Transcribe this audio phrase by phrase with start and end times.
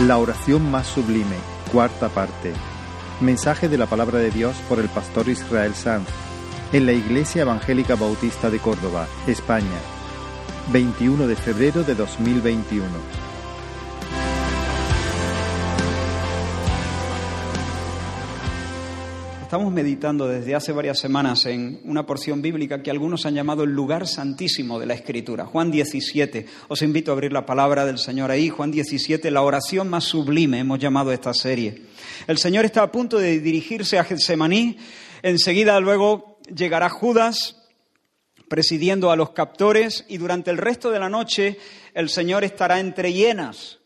[0.00, 1.36] La oración más sublime,
[1.70, 2.52] cuarta parte.
[3.20, 6.08] Mensaje de la palabra de Dios por el pastor Israel Sanz
[6.72, 9.78] en la Iglesia Evangélica Bautista de Córdoba, España,
[10.72, 12.84] 21 de febrero de 2021.
[19.54, 23.70] Estamos meditando desde hace varias semanas en una porción bíblica que algunos han llamado el
[23.70, 26.44] lugar santísimo de la Escritura, Juan 17.
[26.66, 30.58] Os invito a abrir la palabra del Señor ahí, Juan 17, la oración más sublime,
[30.58, 31.82] hemos llamado esta serie.
[32.26, 34.76] El Señor está a punto de dirigirse a Getsemaní,
[35.22, 37.62] enseguida luego llegará Judas
[38.48, 41.58] presidiendo a los captores y durante el resto de la noche
[41.94, 43.78] el Señor estará entre hienas,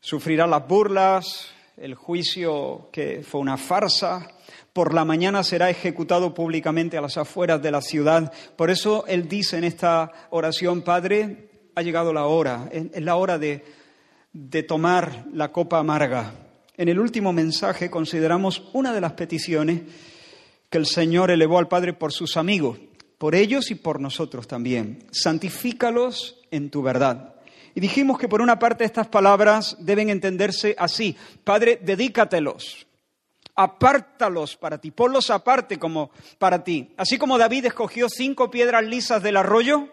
[0.00, 4.32] sufrirá las burlas, el juicio que fue una farsa,
[4.76, 8.30] por la mañana será ejecutado públicamente a las afueras de la ciudad.
[8.56, 13.38] Por eso él dice en esta oración, Padre, ha llegado la hora, es la hora
[13.38, 13.64] de,
[14.34, 16.34] de tomar la copa amarga.
[16.76, 19.80] En el último mensaje consideramos una de las peticiones
[20.68, 22.76] que el Señor elevó al Padre por sus amigos,
[23.16, 25.06] por ellos y por nosotros también.
[25.10, 27.36] Santifícalos en tu verdad.
[27.74, 31.16] Y dijimos que por una parte estas palabras deben entenderse así.
[31.44, 32.85] Padre, dedícatelos
[33.56, 36.92] apártalos para ti, ponlos aparte como para ti.
[36.96, 39.88] Así como David escogió cinco piedras lisas del arroyo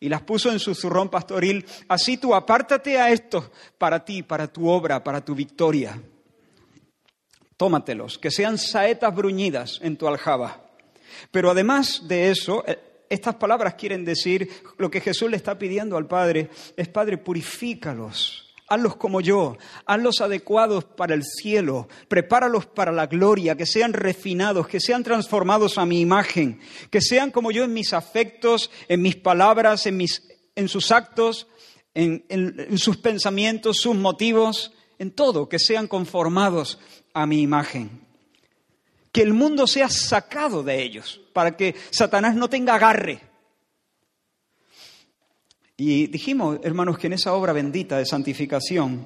[0.00, 4.48] y las puso en su zurrón pastoril, así tú apártate a estos para ti, para
[4.48, 6.00] tu obra, para tu victoria.
[7.58, 10.64] Tómatelos, que sean saetas bruñidas en tu aljaba.
[11.30, 15.98] Pero además de eso, eh, estas palabras quieren decir lo que Jesús le está pidiendo
[15.98, 22.92] al Padre, es Padre, purifícalos hazlos como yo, hazlos adecuados para el cielo, prepáralos para
[22.92, 27.64] la gloria, que sean refinados, que sean transformados a mi imagen, que sean como yo
[27.64, 30.22] en mis afectos, en mis palabras, en, mis,
[30.54, 31.48] en sus actos,
[31.94, 36.78] en, en sus pensamientos, sus motivos, en todo, que sean conformados
[37.12, 38.06] a mi imagen.
[39.10, 43.29] Que el mundo sea sacado de ellos, para que Satanás no tenga agarre
[45.82, 49.02] y dijimos, hermanos, que en esa obra bendita de santificación,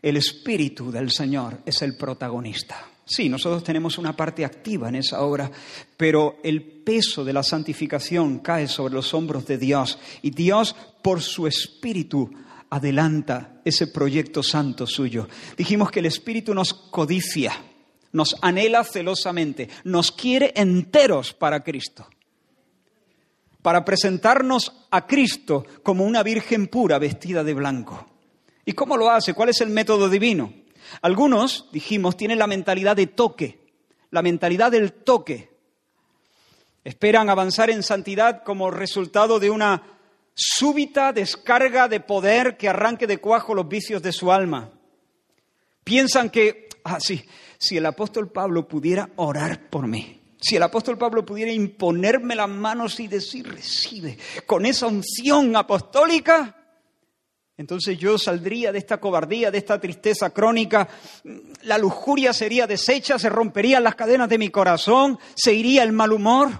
[0.00, 2.86] el Espíritu del Señor es el protagonista.
[3.04, 5.50] Sí, nosotros tenemos una parte activa en esa obra,
[5.96, 11.20] pero el peso de la santificación cae sobre los hombros de Dios y Dios, por
[11.20, 12.30] su Espíritu,
[12.70, 15.28] adelanta ese proyecto santo suyo.
[15.56, 17.52] Dijimos que el Espíritu nos codicia,
[18.12, 22.06] nos anhela celosamente, nos quiere enteros para Cristo
[23.62, 28.06] para presentarnos a Cristo como una virgen pura vestida de blanco.
[28.64, 29.34] ¿Y cómo lo hace?
[29.34, 30.52] ¿Cuál es el método divino?
[31.00, 33.60] Algunos, dijimos, tienen la mentalidad de toque,
[34.10, 35.50] la mentalidad del toque.
[36.84, 39.82] Esperan avanzar en santidad como resultado de una
[40.34, 44.70] súbita descarga de poder que arranque de cuajo los vicios de su alma.
[45.84, 47.24] Piensan que, ah, sí,
[47.58, 52.48] si el apóstol Pablo pudiera orar por mí, si el apóstol Pablo pudiera imponerme las
[52.48, 56.56] manos y decir, recibe, con esa unción apostólica,
[57.56, 60.88] entonces yo saldría de esta cobardía, de esta tristeza crónica,
[61.62, 66.12] la lujuria sería deshecha, se romperían las cadenas de mi corazón, se iría el mal
[66.12, 66.50] humor.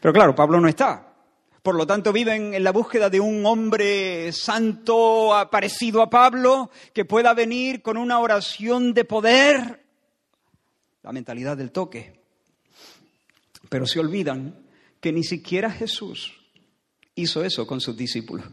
[0.00, 1.08] Pero claro, Pablo no está.
[1.60, 7.04] Por lo tanto, viven en la búsqueda de un hombre santo parecido a Pablo, que
[7.04, 9.79] pueda venir con una oración de poder
[11.02, 12.20] la mentalidad del toque.
[13.68, 14.66] Pero se olvidan
[15.00, 16.40] que ni siquiera Jesús
[17.14, 18.46] hizo eso con sus discípulos.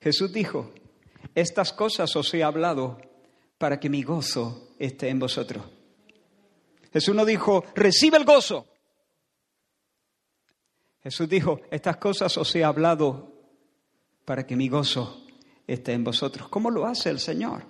[0.00, 0.72] Jesús dijo,
[1.34, 3.00] estas cosas os he hablado
[3.58, 5.64] para que mi gozo esté en vosotros.
[6.92, 8.66] Jesús no dijo, recibe el gozo.
[11.02, 13.32] Jesús dijo, estas cosas os he hablado
[14.24, 15.24] para que mi gozo
[15.66, 16.48] esté en vosotros.
[16.48, 17.64] ¿Cómo lo hace el Señor?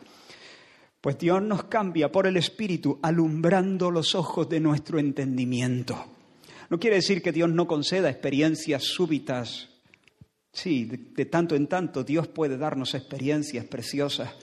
[1.01, 6.05] Pues Dios nos cambia por el Espíritu, alumbrando los ojos de nuestro entendimiento.
[6.69, 9.69] No quiere decir que Dios no conceda experiencias súbitas.
[10.53, 14.35] Sí, de, tanto en tanto Dios puede darnos experiencias preciosas,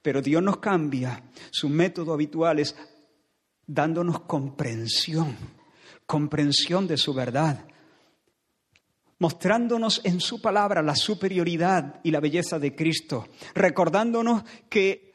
[0.00, 1.24] pero Dios nos cambia.
[1.50, 2.76] Su método habitual es
[3.66, 5.36] dándonos comprensión,
[6.06, 7.64] comprensión de su verdad,
[9.18, 15.11] mostrándonos en su palabra la superioridad y la belleza de Cristo, recordándonos que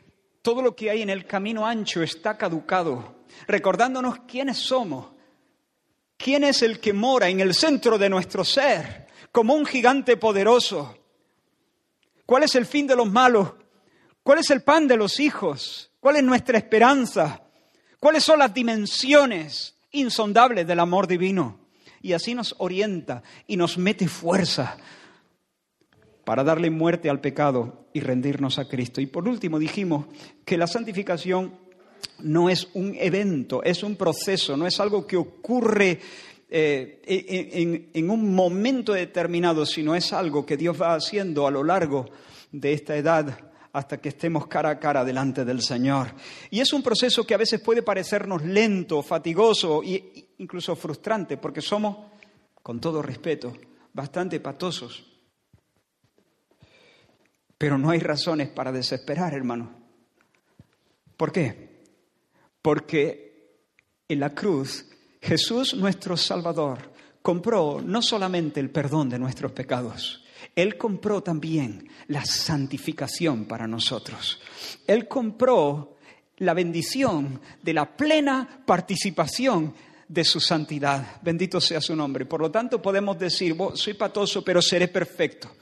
[0.47, 5.07] todo lo que hay en el camino ancho está caducado, recordándonos quiénes somos,
[6.15, 10.99] quién es el que mora en el centro de nuestro ser, como un gigante poderoso.
[12.25, 13.55] ¿Cuál es el fin de los malos?
[14.23, 15.91] ¿Cuál es el pan de los hijos?
[15.99, 17.41] ¿Cuál es nuestra esperanza?
[17.99, 21.59] ¿Cuáles son las dimensiones insondables del amor divino?
[22.01, 24.77] Y así nos orienta y nos mete fuerza
[26.27, 28.99] para darle muerte al pecado y rendirnos a Cristo.
[28.99, 30.07] Y por último dijimos
[30.43, 31.53] que la santificación
[32.19, 36.01] no es un evento, es un proceso, no es algo que ocurre
[36.49, 37.01] eh,
[37.53, 42.07] en, en, un momento determinado, sino es algo que Dios va haciendo a lo largo
[42.51, 43.39] de esta edad
[43.71, 46.13] hasta que estemos cara a cara delante del Señor.
[46.49, 51.61] Y es un proceso que a veces puede parecernos lento, fatigoso e incluso frustrante, porque
[51.61, 51.95] somos,
[52.61, 53.53] con todo respeto,
[53.93, 55.16] bastante patosos.
[57.57, 59.71] Pero no hay razones para desesperar, hermano.
[61.15, 61.83] ¿Por qué?
[62.61, 63.55] Porque
[64.07, 64.85] en la cruz
[65.21, 70.23] Jesús, nuestro Salvador, compró no solamente el perdón de nuestros pecados,
[70.55, 74.39] Él compró también la santificación para nosotros.
[74.85, 75.97] Él compró
[76.37, 79.73] la bendición de la plena participación
[80.07, 81.19] de su santidad.
[81.21, 82.25] Bendito sea su nombre.
[82.25, 85.56] Por lo tanto, podemos decir, soy patoso, pero seré perfecto.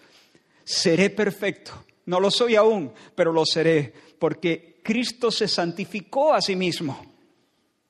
[0.66, 1.86] Seré perfecto.
[2.08, 7.14] No lo soy aún, pero lo seré, porque Cristo se santificó a sí mismo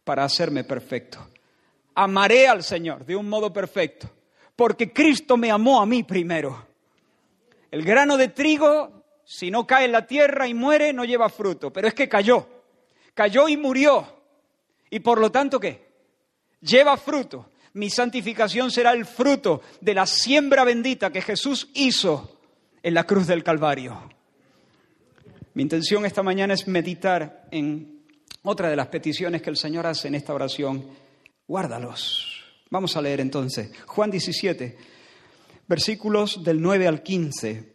[0.03, 1.27] para hacerme perfecto.
[1.95, 4.09] Amaré al Señor de un modo perfecto,
[4.55, 6.67] porque Cristo me amó a mí primero.
[7.71, 11.71] El grano de trigo, si no cae en la tierra y muere, no lleva fruto,
[11.71, 12.47] pero es que cayó,
[13.13, 14.05] cayó y murió.
[14.89, 15.85] Y por lo tanto, ¿qué?
[16.61, 17.51] Lleva fruto.
[17.73, 22.34] Mi santificación será el fruto de la siembra bendita que Jesús hizo
[22.85, 23.99] en la cruz del Calvario.
[25.55, 28.05] Mi intención esta mañana es meditar en
[28.43, 30.85] otra de las peticiones que el Señor hace en esta oración.
[31.47, 32.43] Guárdalos.
[32.69, 34.77] Vamos a leer entonces Juan 17,
[35.67, 37.73] versículos del 9 al 15.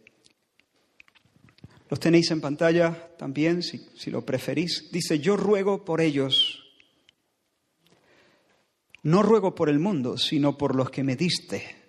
[1.89, 4.91] Los tenéis en pantalla también, si, si lo preferís.
[4.93, 6.63] Dice, yo ruego por ellos.
[9.03, 11.80] No ruego por el mundo, sino por los que me diste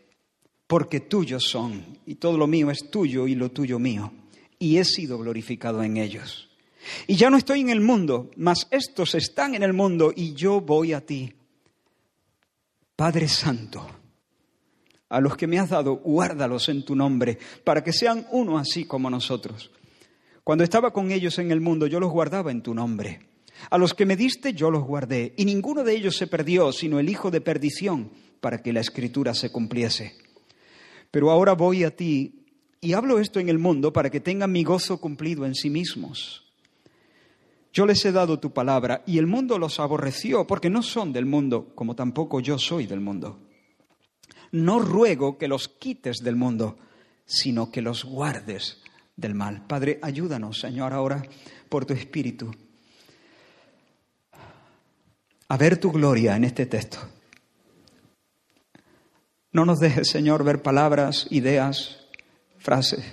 [0.73, 4.11] porque tuyos son, y todo lo mío es tuyo y lo tuyo mío,
[4.59, 6.49] y he sido glorificado en ellos.
[7.07, 10.63] Y ya no estoy en el mundo, mas estos están en el mundo y yo
[10.63, 11.31] voy a ti.
[12.97, 13.87] Padre Santo,
[15.11, 18.87] a los que me has dado, guárdalos en tu nombre, para que sean uno así
[18.87, 19.71] como nosotros.
[20.43, 23.21] Cuando estaba con ellos en el mundo, yo los guardaba en tu nombre.
[23.69, 26.99] A los que me diste, yo los guardé, y ninguno de ellos se perdió, sino
[26.99, 28.11] el hijo de perdición,
[28.41, 30.22] para que la escritura se cumpliese.
[31.13, 32.45] Pero ahora voy a ti
[32.81, 36.43] y hablo esto en el mundo para que tengan mi gozo cumplido en sí mismos.
[37.73, 41.25] Yo les he dado tu palabra y el mundo los aborreció porque no son del
[41.25, 43.39] mundo, como tampoco yo soy del mundo.
[44.51, 46.77] No ruego que los quites del mundo,
[47.25, 48.83] sino que los guardes
[49.15, 49.65] del mal.
[49.69, 51.23] Padre, ayúdanos, Señor, ahora
[51.69, 52.51] por tu Espíritu
[55.53, 56.97] a ver tu gloria en este texto.
[59.53, 61.99] No nos dejes, Señor, ver palabras, ideas,
[62.59, 63.05] frases.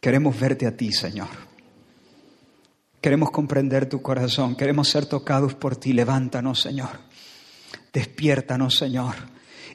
[0.00, 1.28] Queremos verte a ti, Señor.
[3.00, 4.54] Queremos comprender tu corazón.
[4.54, 5.92] Queremos ser tocados por ti.
[5.92, 6.90] Levántanos, Señor.
[7.92, 9.14] Despiértanos, Señor.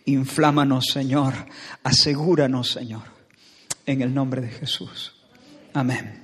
[0.06, 1.34] Inflámanos, Señor.
[1.84, 3.04] Asegúranos, Señor.
[3.86, 5.16] En el nombre de Jesús.
[5.74, 6.23] Amén.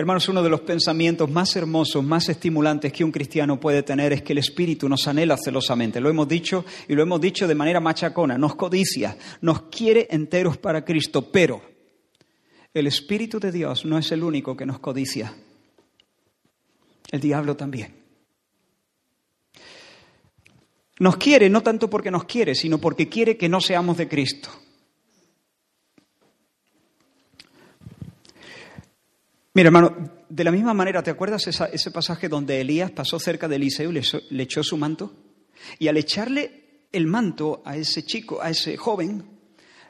[0.00, 4.22] Hermanos, uno de los pensamientos más hermosos, más estimulantes que un cristiano puede tener es
[4.22, 6.00] que el Espíritu nos anhela celosamente.
[6.00, 10.56] Lo hemos dicho y lo hemos dicho de manera machacona, nos codicia, nos quiere enteros
[10.56, 11.60] para Cristo, pero
[12.72, 15.34] el Espíritu de Dios no es el único que nos codicia.
[17.10, 17.94] El diablo también.
[20.98, 24.48] Nos quiere no tanto porque nos quiere, sino porque quiere que no seamos de Cristo.
[29.52, 33.56] Mira, hermano, de la misma manera, ¿te acuerdas ese pasaje donde Elías pasó cerca de
[33.56, 35.12] Eliseo y le, echó su manto?
[35.80, 39.24] Y al echarle el manto a ese chico, a ese joven,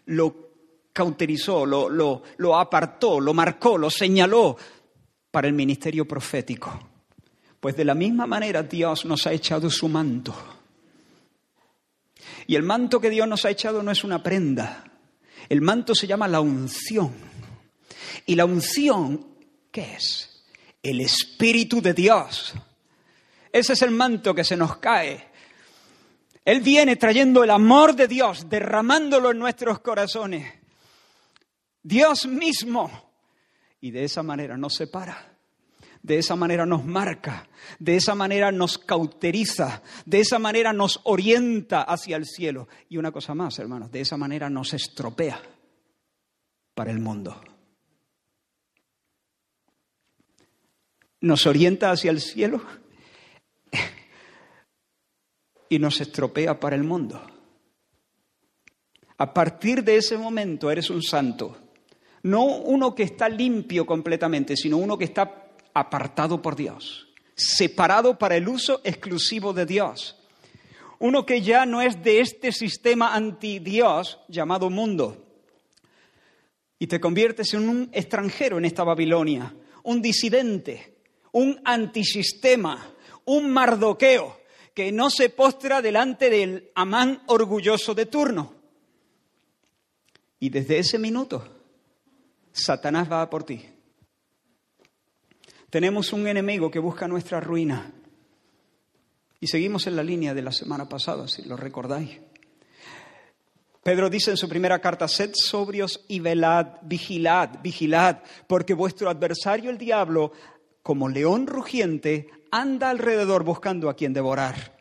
[0.07, 0.51] lo
[0.95, 4.57] cauterizó, lo, lo, apartó, lo marcó, lo señaló
[5.31, 6.89] para el ministerio profético.
[7.61, 10.35] Pues de la misma manera Dios nos ha echado su manto.
[12.47, 14.91] Y el manto que Dios nos ha echado no es una prenda.
[15.51, 17.13] El manto se llama la unción.
[18.25, 19.30] Y la unción
[19.71, 20.45] ¿Qué es?
[20.83, 22.55] El Espíritu de Dios.
[23.53, 25.29] Ese es el manto que se nos cae.
[26.45, 30.53] Él viene trayendo el amor de Dios, derramándolo en nuestros corazones.
[31.83, 32.91] Dios mismo.
[33.81, 35.31] Y de esa manera nos separa.
[36.03, 37.47] De esa manera nos marca,
[37.79, 42.69] de esa manera nos cauteriza, de esa manera nos orienta hacia el cielo.
[42.89, 45.43] Y una cosa más, hermanos, de esa manera nos estropea
[46.75, 47.39] para el mundo.
[51.21, 52.63] Nos orienta hacia el cielo
[55.69, 57.21] y nos estropea para el mundo.
[59.19, 61.57] A partir de ese momento eres un santo.
[62.23, 68.37] No uno que está limpio completamente, sino uno que está apartado por Dios, separado para
[68.37, 70.17] el uso exclusivo de Dios.
[70.99, 75.27] Uno que ya no es de este sistema anti-Dios llamado mundo.
[76.79, 81.00] Y te conviertes en un extranjero en esta Babilonia, un disidente,
[81.33, 82.95] un antisistema,
[83.25, 84.41] un mardoqueo
[84.75, 88.55] que no se postra delante del amán orgulloso de turno.
[90.39, 91.47] Y desde ese minuto,
[92.53, 93.63] Satanás va a por ti.
[95.69, 97.93] Tenemos un enemigo que busca nuestra ruina.
[99.39, 102.19] Y seguimos en la línea de la semana pasada, si lo recordáis.
[103.83, 109.71] Pedro dice en su primera carta, sed sobrios y velad, vigilad, vigilad, porque vuestro adversario
[109.71, 110.33] el diablo,
[110.83, 114.79] como león rugiente, anda alrededor buscando a quien devorar.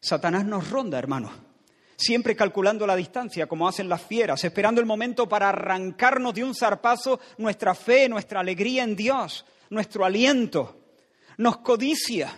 [0.00, 1.30] Satanás nos ronda, hermano,
[1.96, 6.54] siempre calculando la distancia, como hacen las fieras, esperando el momento para arrancarnos de un
[6.54, 10.80] zarpazo nuestra fe, nuestra alegría en Dios, nuestro aliento.
[11.38, 12.36] Nos codicia.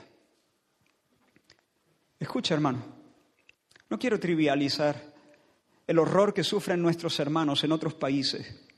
[2.19, 2.83] Escucha, hermano,
[3.89, 5.11] no quiero trivializar
[5.87, 8.69] el horror que sufren nuestros hermanos en otros países,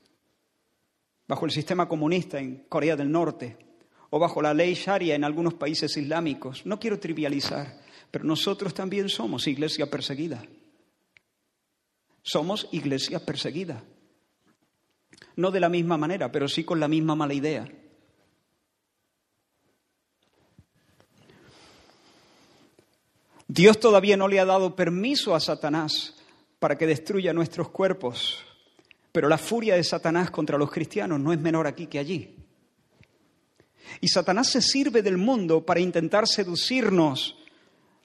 [1.27, 3.72] bajo el sistema comunista en Corea del Norte
[4.15, 6.67] o bajo la ley sharia en algunos países islámicos.
[6.67, 10.45] No quiero trivializar, pero nosotros también somos iglesia perseguida.
[12.21, 13.83] Somos iglesia perseguida.
[15.35, 17.67] No de la misma manera, pero sí con la misma mala idea.
[23.47, 26.21] Dios todavía no le ha dado permiso a Satanás
[26.59, 28.45] para que destruya nuestros cuerpos,
[29.11, 32.42] pero la furia de Satanás contra los cristianos no es menor aquí que allí.
[34.01, 37.37] Y Satanás se sirve del mundo para intentar seducirnos,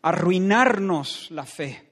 [0.02, 1.88] arruinarnos la fe.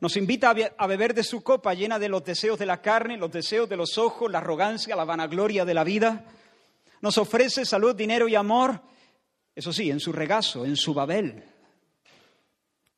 [0.00, 3.30] Nos invita a beber de su copa llena de los deseos de la carne, los
[3.30, 6.24] deseos de los ojos, la arrogancia, la vanagloria de la vida.
[7.02, 8.80] Nos ofrece salud, dinero y amor,
[9.54, 11.44] eso sí, en su regazo, en su Babel,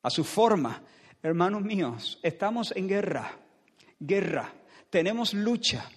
[0.02, 0.82] a su forma.
[1.20, 3.36] Hermanos míos, estamos en guerra,
[3.98, 4.52] guerra,
[4.88, 5.90] tenemos lucha.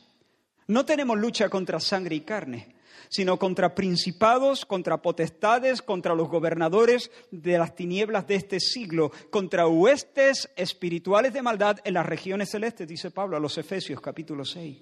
[0.67, 2.74] No tenemos lucha contra sangre y carne,
[3.15, 9.69] sino contra principados, contra potestades, contra los gobernadores de las tinieblas de este siglo, contra
[9.69, 14.77] huestes espirituales de maldad en las regiones celestes, dice Pablo a los Efesios capítulo 6.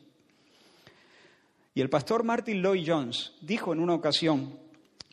[1.75, 4.57] Y el pastor Martin Lloyd Jones dijo en una ocasión,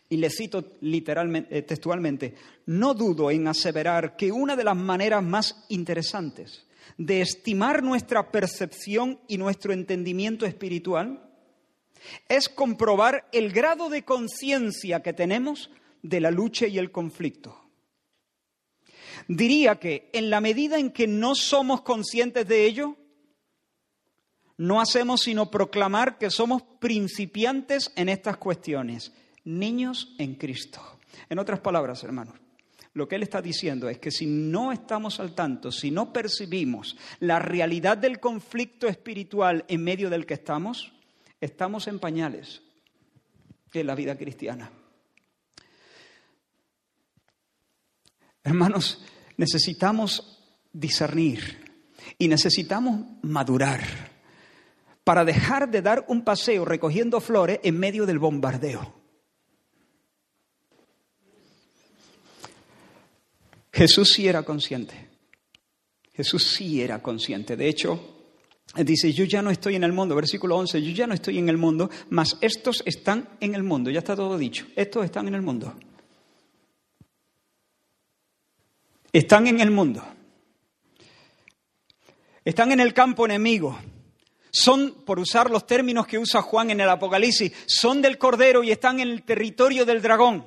[0.08, 2.34] y le cito literalmente, eh, textualmente,
[2.64, 9.20] no dudo en aseverar que una de las maneras más interesantes de estimar nuestra percepción
[9.28, 11.29] y nuestro entendimiento espiritual
[12.28, 15.70] es comprobar el grado de conciencia que tenemos
[16.02, 17.56] de la lucha y el conflicto.
[19.28, 22.96] Diría que en la medida en que no somos conscientes de ello,
[24.56, 29.12] no hacemos sino proclamar que somos principiantes en estas cuestiones
[29.44, 30.80] niños en Cristo.
[31.28, 32.34] En otras palabras, hermanos,
[32.92, 36.96] lo que él está diciendo es que si no estamos al tanto, si no percibimos
[37.20, 40.92] la realidad del conflicto espiritual en medio del que estamos,
[41.40, 42.62] estamos en pañales
[43.72, 44.70] en la vida cristiana.
[48.42, 49.04] Hermanos,
[49.36, 50.38] necesitamos
[50.72, 51.70] discernir
[52.18, 53.80] y necesitamos madurar
[55.04, 58.94] para dejar de dar un paseo recogiendo flores en medio del bombardeo.
[63.72, 65.08] Jesús sí era consciente.
[66.12, 67.56] Jesús sí era consciente.
[67.56, 68.19] De hecho,
[68.76, 71.48] dice, yo ya no estoy en el mundo, versículo 11, yo ya no estoy en
[71.48, 73.90] el mundo, mas estos están en el mundo.
[73.90, 74.66] Ya está todo dicho.
[74.76, 75.74] Estos están en el mundo.
[79.12, 80.04] Están en el mundo.
[82.44, 83.78] Están en el campo enemigo.
[84.52, 88.70] Son, por usar los términos que usa Juan en el Apocalipsis, son del Cordero y
[88.70, 90.44] están en el territorio del dragón.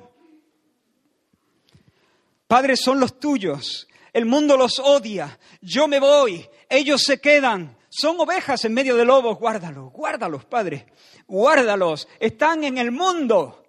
[2.46, 3.88] Padres son los tuyos.
[4.12, 5.38] El mundo los odia.
[5.60, 6.46] Yo me voy.
[6.68, 7.76] Ellos se quedan.
[7.96, 9.38] Son ovejas en medio de lobos.
[9.38, 10.86] Guárdalos, guárdalos, Padre.
[11.28, 12.08] Guárdalos.
[12.18, 13.64] Están en el mundo.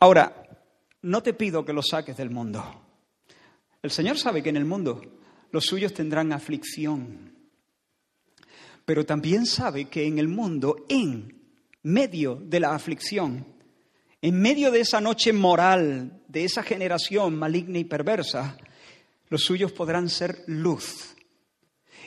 [0.00, 0.48] Ahora,
[1.02, 2.64] no te pido que los saques del mundo.
[3.82, 5.02] El Señor sabe que en el mundo
[5.50, 7.36] los suyos tendrán aflicción.
[8.86, 11.50] Pero también sabe que en el mundo, en
[11.82, 13.46] medio de la aflicción,
[14.22, 18.56] en medio de esa noche moral, de esa generación maligna y perversa,
[19.34, 21.16] los suyos podrán ser luz.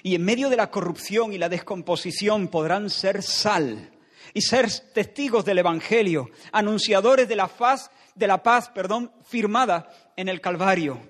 [0.01, 3.91] Y en medio de la corrupción y la descomposición podrán ser sal
[4.34, 10.29] y ser testigos del Evangelio, anunciadores de la paz, de la paz, perdón, firmada en
[10.29, 11.01] el Calvario.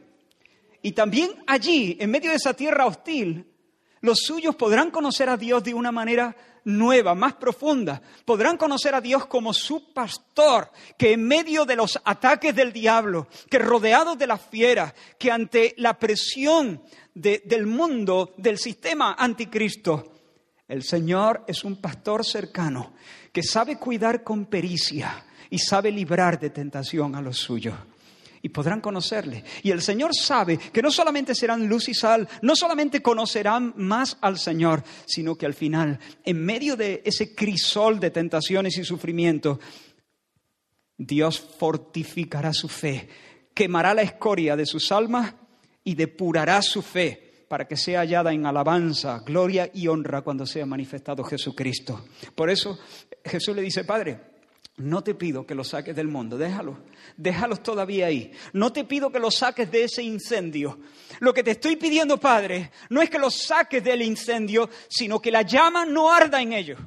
[0.81, 3.45] y también allí, en medio de esa tierra hostil,
[4.01, 6.36] los suyos podrán conocer a Dios de una manera
[6.67, 8.01] nueva, más profunda.
[8.25, 13.27] Podrán conocer a Dios como su pastor, que en medio de los ataques del diablo,
[13.50, 16.81] que rodeados de las fieras, que ante la presión
[17.13, 20.12] del mundo, del sistema anticristo,
[20.67, 22.93] el Señor es un pastor cercano
[23.31, 27.75] que sabe cuidar con pericia y sabe librar de tentación a los suyos
[28.48, 29.44] y podrán conocerle.
[29.62, 34.18] Y el Señor sabe que no solamente serán luz y sal, no solamente conocerán más
[34.22, 39.60] al Señor, sino que al final, en medio de ese crisol de tentaciones y sufrimientos,
[40.98, 43.10] Dios fortificará su fe,
[43.54, 45.36] quemará la escoria de sus almas
[45.84, 50.66] y depurará su fe para que sea hallada en alabanza, gloria y honra cuando sea
[50.66, 52.06] manifestado Jesucristo.
[52.34, 52.80] Por eso
[53.25, 54.37] Jesús le dice, Padre,
[54.77, 56.77] no te pido que los saques del mundo, déjalos,
[57.17, 58.31] déjalos todavía ahí.
[58.53, 60.79] No te pido que los saques de ese incendio.
[61.19, 65.31] Lo que te estoy pidiendo, Padre, no es que los saques del incendio, sino que
[65.31, 66.79] la llama no arda en ellos.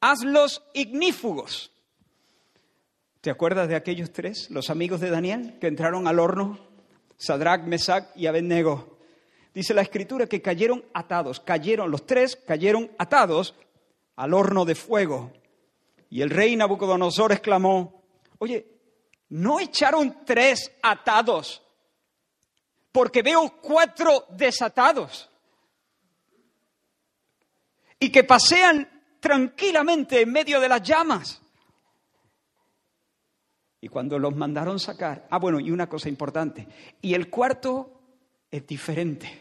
[0.00, 1.70] Hazlos ignífugos.
[3.20, 6.58] ¿Te acuerdas de aquellos tres, los amigos de Daniel, que entraron al horno?
[7.18, 8.98] Sadrach, Mesach y Abednego.
[9.54, 13.54] Dice la escritura que cayeron atados, cayeron los tres, cayeron atados
[14.16, 15.30] al horno de fuego.
[16.12, 18.04] Y el rey Nabucodonosor exclamó,
[18.36, 18.68] oye,
[19.30, 21.62] ¿no echaron tres atados?
[22.92, 25.30] Porque veo cuatro desatados.
[27.98, 28.86] Y que pasean
[29.20, 31.40] tranquilamente en medio de las llamas.
[33.80, 36.68] Y cuando los mandaron sacar, ah bueno, y una cosa importante,
[37.00, 38.02] y el cuarto
[38.50, 39.40] es diferente.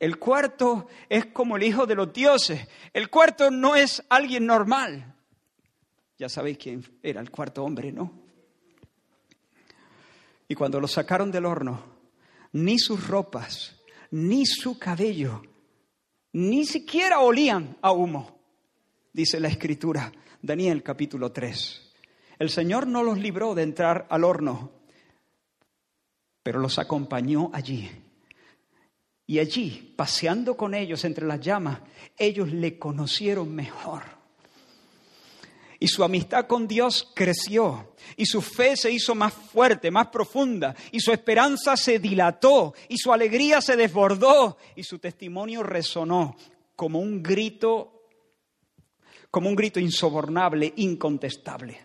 [0.00, 2.66] El cuarto es como el hijo de los dioses.
[2.94, 5.16] El cuarto no es alguien normal.
[6.18, 8.12] Ya sabéis quién era el cuarto hombre, ¿no?
[10.48, 11.80] Y cuando lo sacaron del horno,
[12.52, 13.76] ni sus ropas,
[14.10, 15.42] ni su cabello,
[16.32, 18.40] ni siquiera olían a humo,
[19.12, 21.92] dice la escritura, Daniel capítulo 3.
[22.40, 24.72] El Señor no los libró de entrar al horno,
[26.42, 27.90] pero los acompañó allí.
[29.26, 31.80] Y allí, paseando con ellos entre las llamas,
[32.16, 34.17] ellos le conocieron mejor.
[35.80, 37.94] Y su amistad con Dios creció.
[38.16, 40.74] Y su fe se hizo más fuerte, más profunda.
[40.90, 42.74] Y su esperanza se dilató.
[42.88, 44.56] Y su alegría se desbordó.
[44.74, 46.36] Y su testimonio resonó
[46.74, 48.06] como un grito,
[49.30, 51.78] como un grito insobornable, incontestable.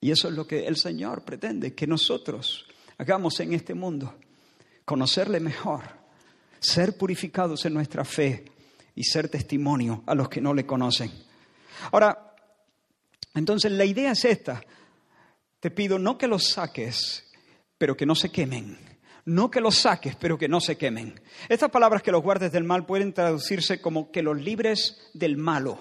[0.00, 2.66] Y eso es lo que el Señor pretende que nosotros
[2.98, 4.14] hagamos en este mundo.
[4.84, 5.82] Conocerle mejor,
[6.60, 8.44] ser purificados en nuestra fe
[8.94, 11.29] y ser testimonio a los que no le conocen.
[11.92, 12.34] Ahora,
[13.34, 14.60] entonces la idea es esta.
[15.60, 17.30] Te pido no que los saques,
[17.78, 18.78] pero que no se quemen.
[19.26, 21.20] No que los saques, pero que no se quemen.
[21.48, 25.78] Estas palabras que los guardes del mal pueden traducirse como que los libres del malo.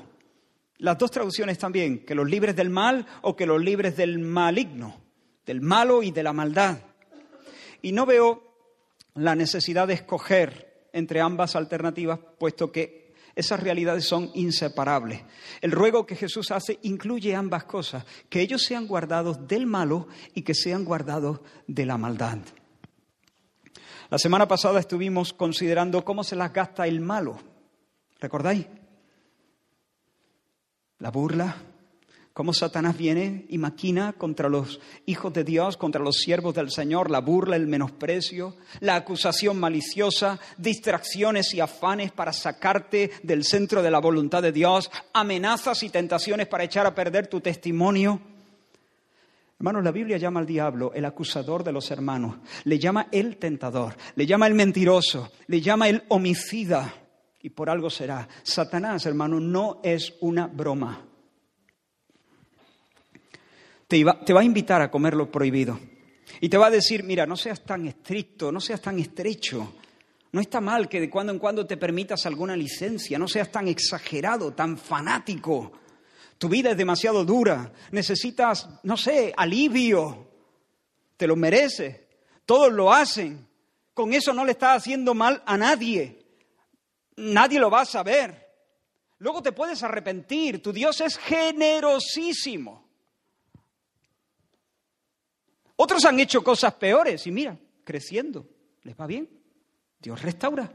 [0.77, 5.01] Las dos traducciones también, que los libres del mal o que los libres del maligno,
[5.45, 6.79] del malo y de la maldad.
[7.81, 8.43] Y no veo
[9.15, 13.08] la necesidad de escoger entre ambas alternativas, puesto que
[13.39, 15.23] esas realidades son inseparables.
[15.61, 20.41] El ruego que Jesús hace incluye ambas cosas, que ellos sean guardados del malo y
[20.41, 22.39] que sean guardados de la maldad.
[24.09, 27.39] La semana pasada estuvimos considerando cómo se las gasta el malo.
[28.19, 28.67] ¿Recordáis?
[30.97, 31.55] La burla,
[32.33, 37.11] cómo Satanás viene y maquina contra los hijos de Dios, contra los siervos del Señor,
[37.11, 43.91] la burla, el menosprecio, la acusación maliciosa, distracciones y afanes para sacarte del centro de
[43.91, 48.21] la voluntad de Dios, amenazas y tentaciones para echar a perder tu testimonio.
[49.59, 53.97] Hermanos, la Biblia llama al diablo el acusador de los hermanos, le llama el tentador,
[54.15, 56.93] le llama el mentiroso, le llama el homicida,
[57.41, 58.29] y por algo será.
[58.43, 61.08] Satanás, hermano, no es una broma
[63.89, 65.79] te, va a invitar a comer lo prohibido.
[66.39, 69.73] Y te va a decir, mira, no seas tan estricto, no seas tan estrecho.
[70.31, 73.67] No está mal que de cuando en cuando te permitas alguna licencia, no seas tan
[73.67, 75.71] exagerado, tan fanático.
[76.37, 80.29] Tu vida es demasiado dura, necesitas, no sé, alivio.
[81.17, 81.99] Te lo mereces.
[82.45, 83.47] Todos lo hacen.
[83.95, 86.27] Con eso no le estás haciendo mal a nadie.
[87.17, 88.49] Nadie lo va a saber.
[89.17, 90.61] Luego te puedes arrepentir.
[90.61, 92.88] Tu Dios es generosísimo.
[95.81, 98.45] Otros han hecho cosas peores y mira, creciendo,
[98.83, 99.29] les va bien.
[99.97, 100.69] Dios restaura.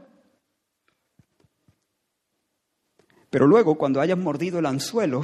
[3.29, 5.23] Pero luego, cuando hayas mordido el anzuelo,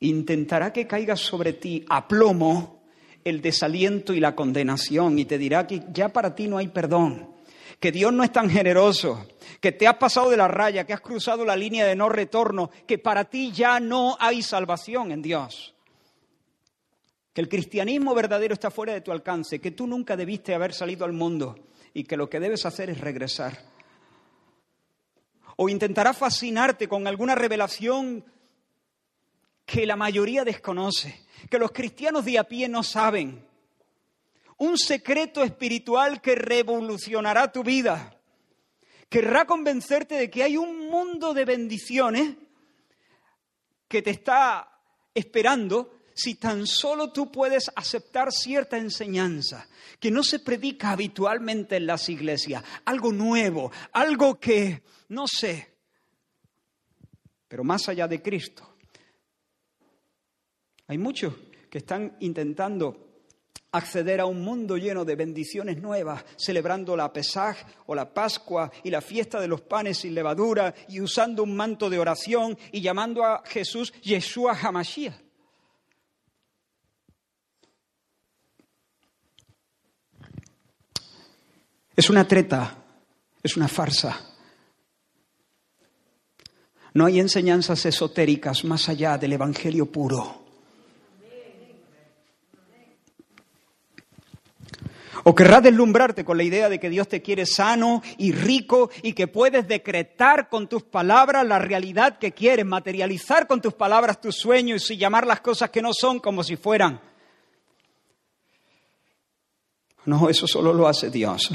[0.00, 2.82] intentará que caigas sobre ti a plomo
[3.22, 7.30] el desaliento y la condenación y te dirá que ya para ti no hay perdón,
[7.78, 9.24] que Dios no es tan generoso,
[9.60, 12.70] que te has pasado de la raya, que has cruzado la línea de no retorno,
[12.88, 15.76] que para ti ya no hay salvación en Dios.
[17.40, 21.14] El cristianismo verdadero está fuera de tu alcance, que tú nunca debiste haber salido al
[21.14, 21.58] mundo
[21.94, 23.64] y que lo que debes hacer es regresar.
[25.56, 28.26] O intentará fascinarte con alguna revelación
[29.64, 33.42] que la mayoría desconoce, que los cristianos de a pie no saben.
[34.58, 38.20] Un secreto espiritual que revolucionará tu vida.
[39.08, 42.36] Querrá convencerte de que hay un mundo de bendiciones
[43.88, 44.78] que te está
[45.14, 49.66] esperando si tan solo tú puedes aceptar cierta enseñanza
[49.98, 55.76] que no se predica habitualmente en las iglesias, algo nuevo, algo que, no sé,
[57.48, 58.76] pero más allá de Cristo.
[60.86, 61.34] Hay muchos
[61.70, 63.10] que están intentando
[63.72, 67.56] acceder a un mundo lleno de bendiciones nuevas, celebrando la Pesaj
[67.86, 71.88] o la Pascua y la fiesta de los panes sin levadura y usando un manto
[71.88, 75.29] de oración y llamando a Jesús Yeshua Hamashiach.
[82.00, 82.78] Es una treta,
[83.42, 84.18] es una farsa.
[86.94, 90.42] No hay enseñanzas esotéricas más allá del Evangelio puro.
[95.24, 99.12] O querrá deslumbrarte con la idea de que Dios te quiere sano y rico y
[99.12, 104.36] que puedes decretar con tus palabras la realidad que quieres, materializar con tus palabras tus
[104.36, 106.98] sueños y llamar las cosas que no son como si fueran.
[110.06, 111.50] No, eso solo lo hace Dios.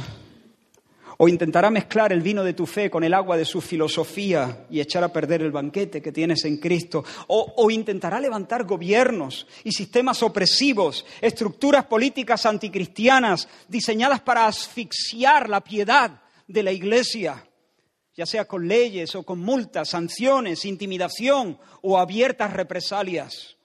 [1.18, 4.82] O intentará mezclar el vino de tu fe con el agua de su filosofía y
[4.82, 7.04] echar a perder el banquete que tienes en Cristo.
[7.28, 16.22] O, intentará levantar gobiernos y sistemas opresivos, estructuras políticas anticristianas diseñadas para asfixiar la piedad
[16.48, 17.48] de la Iglesia,
[18.16, 23.56] ya sea con leyes o con multas, sanciones, intimidación o abiertas represalias.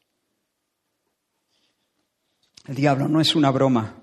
[2.67, 4.00] El diablo no es una broma.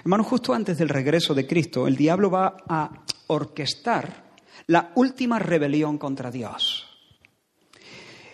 [0.00, 4.32] Hermano, justo antes del regreso de Cristo, el diablo va a orquestar
[4.66, 6.88] la última rebelión contra Dios.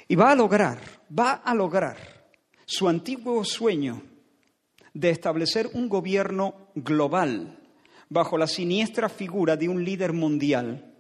[0.06, 0.80] Y va a lograr,
[1.16, 1.96] va a lograr
[2.64, 4.02] su antiguo sueño
[4.94, 7.58] de establecer un gobierno global
[8.08, 10.94] bajo la siniestra figura de un líder mundial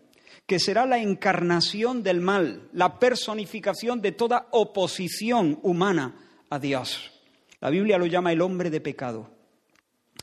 [0.46, 6.16] que será la encarnación del mal, la personificación de toda oposición humana
[6.48, 7.12] a Dios.
[7.60, 9.37] La Biblia lo llama el hombre de pecado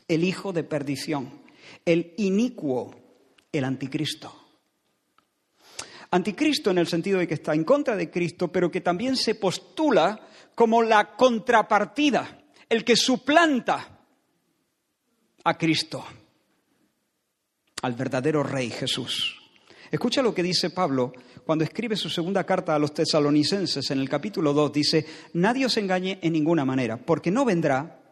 [0.08, 1.42] el hijo de perdición,
[1.84, 2.94] el inicuo,
[3.52, 4.42] el anticristo.
[6.10, 9.34] Anticristo en el sentido de que está en contra de Cristo, pero que también se
[9.34, 10.20] postula
[10.54, 14.00] como la contrapartida, el que suplanta
[15.44, 16.04] a Cristo,
[17.82, 19.36] al verdadero Rey Jesús.
[19.90, 21.12] Escucha lo que dice Pablo
[21.44, 24.72] cuando escribe su segunda carta a los tesalonicenses en el capítulo 2.
[24.72, 28.05] Dice, nadie os engañe en ninguna manera, porque no vendrá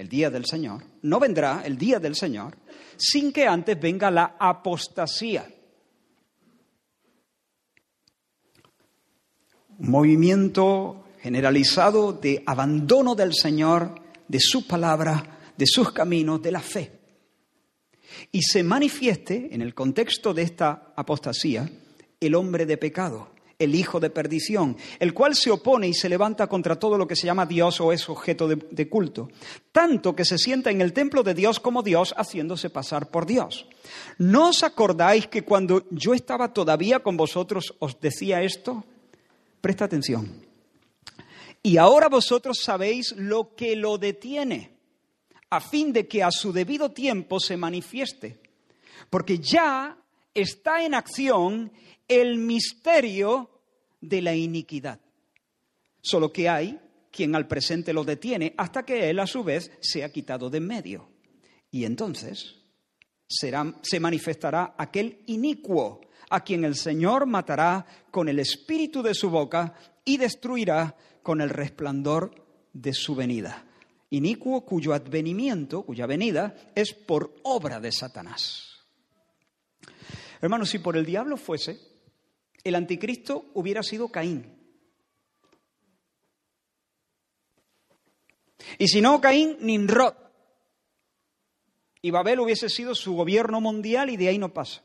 [0.00, 2.56] el día del Señor, no vendrá el día del Señor
[2.96, 5.46] sin que antes venga la apostasía.
[9.78, 13.94] Un movimiento generalizado de abandono del Señor,
[14.26, 16.92] de su palabra, de sus caminos, de la fe.
[18.32, 21.70] Y se manifieste en el contexto de esta apostasía
[22.18, 23.28] el hombre de pecado,
[23.60, 27.14] el hijo de perdición, el cual se opone y se levanta contra todo lo que
[27.14, 29.28] se llama Dios o es objeto de, culto,
[29.70, 33.66] tanto que se sienta en el templo de Dios como Dios haciéndose pasar por Dios.
[34.18, 38.84] ¿No os acordáis que cuando yo estaba todavía con vosotros os decía esto?
[39.60, 40.50] Presta atención.
[41.62, 44.72] Y ahora vosotros sabéis lo que lo detiene,
[45.50, 48.40] a fin de que a su debido tiempo se manifieste.
[49.10, 49.99] Porque ya
[50.34, 51.72] está en acción
[52.08, 53.50] el misterio
[54.00, 55.00] de la iniquidad.
[56.00, 60.10] Solo que hay quien al presente lo detiene hasta que él a su vez sea
[60.10, 61.08] quitado de en medio.
[61.70, 62.56] Y entonces
[63.28, 69.30] será, se manifestará aquel inicuo a quien el Señor matará con el espíritu de su
[69.30, 72.34] boca y destruirá con el resplandor
[72.72, 73.66] de su venida.
[74.10, 78.69] Inicuo cuyo advenimiento, cuya venida, es por obra de Satanás.
[80.40, 81.78] Hermanos, si por el diablo fuese,
[82.64, 84.56] el anticristo hubiera sido Caín.
[88.78, 90.14] Y si no Caín, Nimrod.
[92.02, 94.82] Y Babel hubiese sido su gobierno mundial y de ahí no pasa.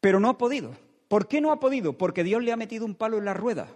[0.00, 0.76] Pero no ha podido.
[1.08, 1.98] ¿Por qué no ha podido?
[1.98, 3.68] Porque Dios le ha metido un palo en la rueda.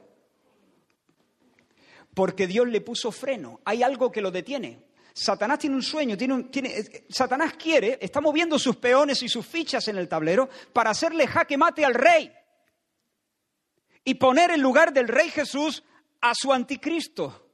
[2.14, 3.60] porque Dios le puso freno.
[3.64, 4.82] Hay algo que lo detiene.
[5.12, 9.46] Satanás tiene un sueño, tiene tiene, eh, Satanás quiere, está moviendo sus peones y sus
[9.46, 12.32] fichas en el tablero para hacerle jaque mate al rey
[14.04, 15.82] y poner en lugar del rey Jesús
[16.20, 17.50] a su anticristo.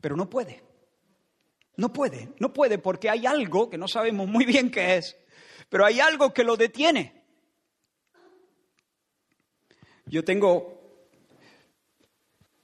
[0.00, 0.62] Pero no puede.
[1.76, 5.16] No puede, no puede porque hay algo que no sabemos muy bien qué es,
[5.70, 7.24] pero hay algo que lo detiene.
[10.04, 10.78] Yo tengo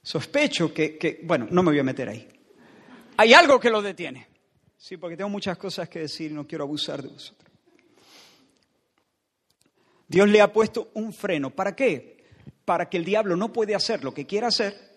[0.03, 2.27] sospecho que, bueno, no me voy a meter ahí.
[3.17, 4.27] Hay algo que lo detiene.
[4.77, 7.51] Sí, porque tengo muchas cosas que decir y no quiero abusar de vosotros.
[10.07, 11.49] Dios le ha puesto un freno.
[11.49, 12.25] ¿Para qué?
[12.63, 14.87] Para que el diablo no puede hacer lo que quiera hacer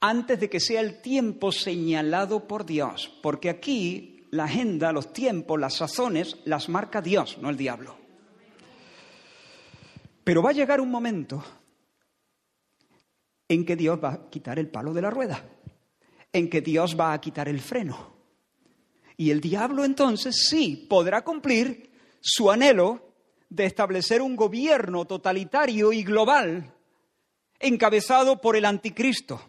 [0.00, 5.60] antes de que sea el tiempo señalado por Dios, porque aquí la agenda, los tiempos,
[5.60, 7.96] las sazones las marca Dios, no el diablo.
[10.24, 11.42] Pero va a llegar un momento
[13.48, 15.44] en que Dios va a quitar el palo de la rueda,
[16.32, 18.12] en que Dios va a quitar el freno.
[19.16, 21.90] Y el diablo entonces sí podrá cumplir
[22.20, 23.12] su anhelo
[23.48, 26.72] de establecer un gobierno totalitario y global
[27.60, 29.40] encabezado por el anticristo.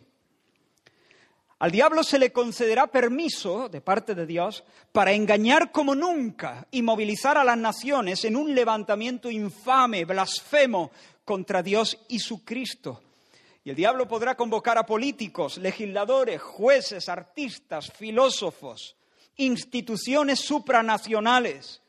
[1.59, 6.81] Al diablo se le concederá permiso de parte de Dios para engañar como nunca y
[6.81, 10.91] movilizar a las naciones en un levantamiento infame, blasfemo
[11.23, 13.01] contra Dios y su Cristo.
[13.63, 18.97] Y el diablo podrá convocar a políticos, legisladores, jueces, artistas, filósofos,
[19.37, 21.81] instituciones supranacionales,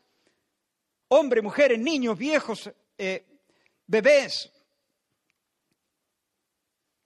[1.09, 3.27] hombres, mujeres, niños, viejos, eh,
[3.87, 4.53] bebés,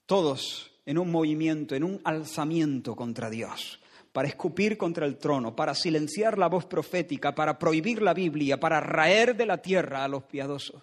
[0.05, 3.81] todos en un movimiento, en un alzamiento contra Dios,
[4.13, 8.81] para escupir contra el trono, para silenciar la voz profética, para prohibir la Biblia, para
[8.81, 10.83] raer de la tierra a los piadosos.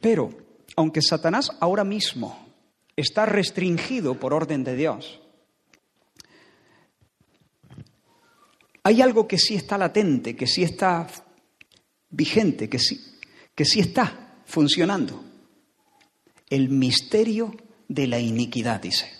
[0.00, 0.43] Pero,
[0.76, 2.46] aunque Satanás ahora mismo
[2.96, 5.20] está restringido por orden de Dios,
[8.82, 11.06] hay algo que sí está latente, que sí está
[12.10, 13.00] vigente, que sí,
[13.54, 15.24] que sí está funcionando
[16.50, 17.56] el misterio
[17.88, 19.10] de la iniquidad, dice.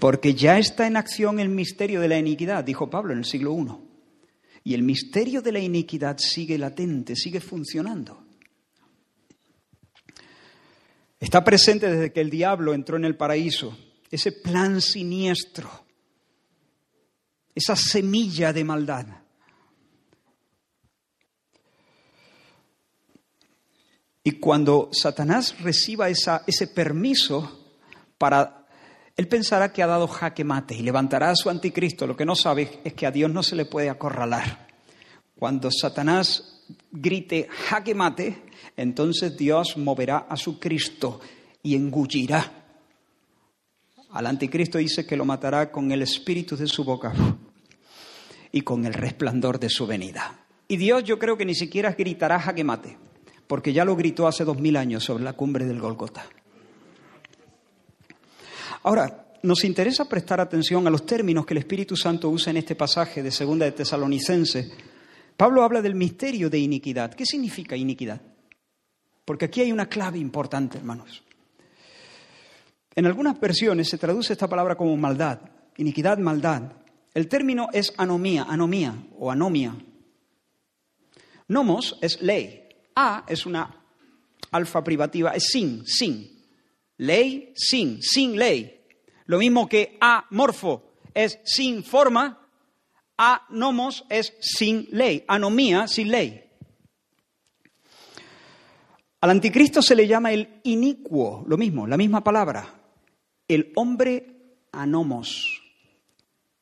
[0.00, 3.56] Porque ya está en acción el misterio de la iniquidad, dijo Pablo en el siglo
[3.56, 3.68] I.
[4.64, 8.23] Y el misterio de la iniquidad sigue latente, sigue funcionando.
[11.24, 13.74] Está presente desde que el diablo entró en el paraíso,
[14.10, 15.70] ese plan siniestro,
[17.54, 19.06] esa semilla de maldad.
[24.22, 27.72] Y cuando Satanás reciba ese permiso
[28.18, 28.66] para...
[29.16, 32.06] Él pensará que ha dado jaque mate y levantará a su anticristo.
[32.06, 34.68] Lo que no sabe es que a Dios no se le puede acorralar.
[35.38, 36.53] Cuando Satanás
[36.90, 38.42] grite jaque mate,
[38.76, 41.20] entonces Dios moverá a su Cristo
[41.62, 42.64] y engullirá.
[44.10, 47.12] Al anticristo dice que lo matará con el espíritu de su boca
[48.52, 50.46] y con el resplandor de su venida.
[50.68, 52.96] Y Dios yo creo que ni siquiera gritará jaque mate
[53.46, 56.26] porque ya lo gritó hace dos mil años sobre la cumbre del Golgota.
[58.82, 62.74] Ahora, nos interesa prestar atención a los términos que el Espíritu Santo usa en este
[62.74, 64.72] pasaje de Segunda de Tesalonicense.
[65.36, 67.14] Pablo habla del misterio de iniquidad.
[67.14, 68.20] ¿Qué significa iniquidad?
[69.24, 71.22] Porque aquí hay una clave importante, hermanos.
[72.94, 75.40] En algunas versiones se traduce esta palabra como maldad,
[75.76, 76.62] iniquidad, maldad.
[77.12, 79.74] El término es anomía, anomía o anomia.
[81.48, 83.82] Nomos es ley, a es una
[84.52, 86.44] alfa privativa, es sin, sin.
[86.98, 88.84] Ley, sin, sin ley.
[89.26, 92.43] Lo mismo que amorfo es sin forma,
[93.16, 96.44] anomos es sin ley, anomía sin ley.
[99.20, 102.74] Al anticristo se le llama el inicuo, lo mismo, la misma palabra.
[103.48, 105.62] El hombre anomos,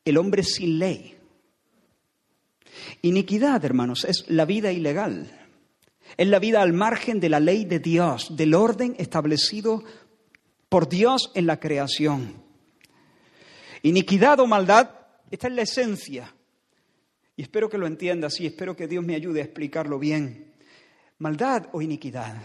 [0.05, 1.17] el hombre sin ley.
[3.01, 5.29] Iniquidad, hermanos, es la vida ilegal.
[6.15, 9.83] Es la vida al margen de la ley de Dios, del orden establecido
[10.69, 12.43] por Dios en la creación.
[13.81, 14.89] Iniquidad o maldad,
[15.29, 16.33] esta es la esencia.
[17.35, 20.53] Y espero que lo entiendas y espero que Dios me ayude a explicarlo bien.
[21.17, 22.35] Maldad o iniquidad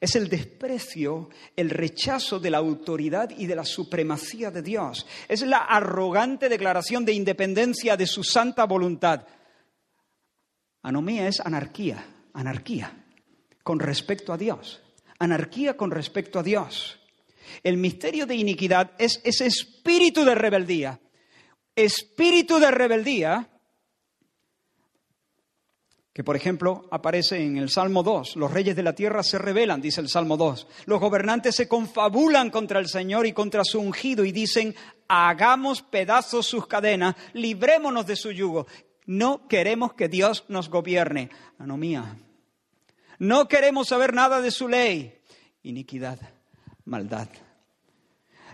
[0.00, 5.06] es el desprecio, el rechazo de la autoridad y de la supremacía de Dios.
[5.28, 9.26] Es la arrogante declaración de independencia de su santa voluntad.
[10.82, 13.04] Anomía es anarquía anarquía
[13.62, 14.82] con respecto a Dios.
[15.18, 16.98] Anarquía con respecto a Dios.
[17.62, 21.00] El misterio de iniquidad es ese espíritu de rebeldía.
[21.76, 23.48] Espíritu de rebeldía
[26.12, 28.36] que por ejemplo aparece en el Salmo 2.
[28.36, 30.66] Los reyes de la tierra se rebelan, dice el Salmo 2.
[30.84, 34.74] Los gobernantes se confabulan contra el Señor y contra su ungido y dicen,
[35.08, 38.66] hagamos pedazos sus cadenas, librémonos de su yugo.
[39.06, 41.30] No queremos que Dios nos gobierne.
[41.58, 42.18] Anomía.
[43.18, 45.18] No queremos saber nada de su ley.
[45.62, 46.18] Iniquidad,
[46.84, 47.28] maldad.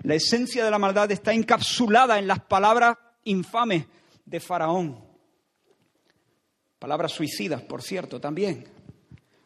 [0.03, 3.87] La esencia de la maldad está encapsulada en las palabras infames
[4.25, 5.08] de Faraón.
[6.79, 8.69] Palabras suicidas, por cierto, también.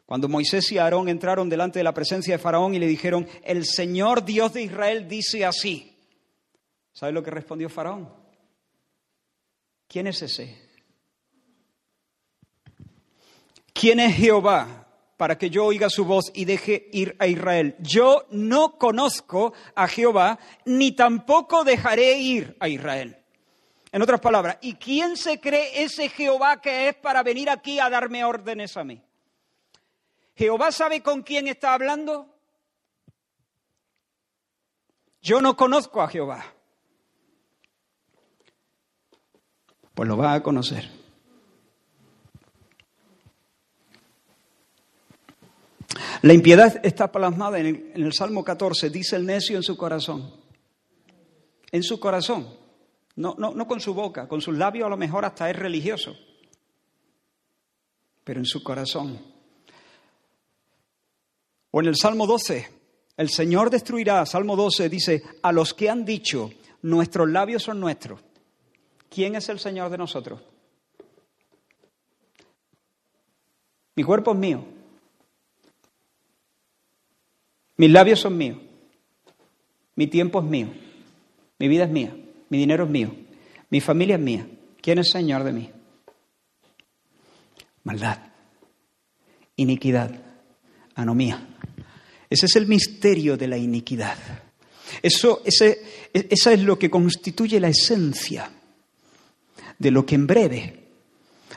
[0.04, 3.64] Cuando Moisés y Aarón entraron delante de la presencia de Faraón y le dijeron, el
[3.64, 5.96] Señor Dios de Israel dice así.
[6.92, 8.12] ¿Sabe lo que respondió Faraón?
[9.88, 10.58] ¿Quién es ese?
[13.72, 17.76] ¿Quién es Jehová para que yo oiga su voz y deje ir a Israel?
[17.78, 23.21] Yo no conozco a Jehová, ni tampoco dejaré ir a Israel.
[23.92, 27.90] En otras palabras, ¿y quién se cree ese Jehová que es para venir aquí a
[27.90, 29.02] darme órdenes a mí?
[30.34, 32.26] ¿Jehová sabe con quién está hablando?
[35.20, 36.42] Yo no conozco a Jehová.
[39.94, 40.90] Pues lo va a conocer.
[46.22, 50.32] La impiedad está plasmada en el, Salmo 14, dice el necio en su corazón.
[51.70, 52.61] En su corazón.
[53.16, 56.16] No, no, no con su boca, con sus labios a lo mejor hasta es religioso,
[58.24, 59.20] pero en su corazón.
[61.70, 62.68] O en el Salmo 12,
[63.16, 66.50] el Señor destruirá, Salmo 12 dice, a los que han dicho,
[66.82, 68.20] nuestros labios son nuestros.
[69.08, 70.40] ¿Quién es el Señor de nosotros?
[73.94, 74.64] Mi cuerpo es mío.
[77.76, 78.58] Mis labios son míos.
[79.94, 80.68] Mi tiempo es mío.
[81.58, 82.16] Mi vida es mía.
[82.52, 83.10] Mi dinero es mío.
[83.70, 84.46] Mi familia es mía.
[84.82, 85.70] ¿Quién es Señor de mí?
[87.84, 88.18] Maldad,
[89.56, 90.14] iniquidad,
[90.94, 91.48] anomía.
[92.28, 94.18] Ese es el misterio de la iniquidad.
[95.00, 98.52] Eso, ese, esa es lo que constituye la esencia
[99.78, 100.88] de lo que en breve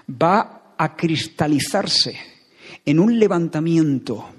[0.09, 2.17] va a cristalizarse
[2.85, 4.29] en un levantamiento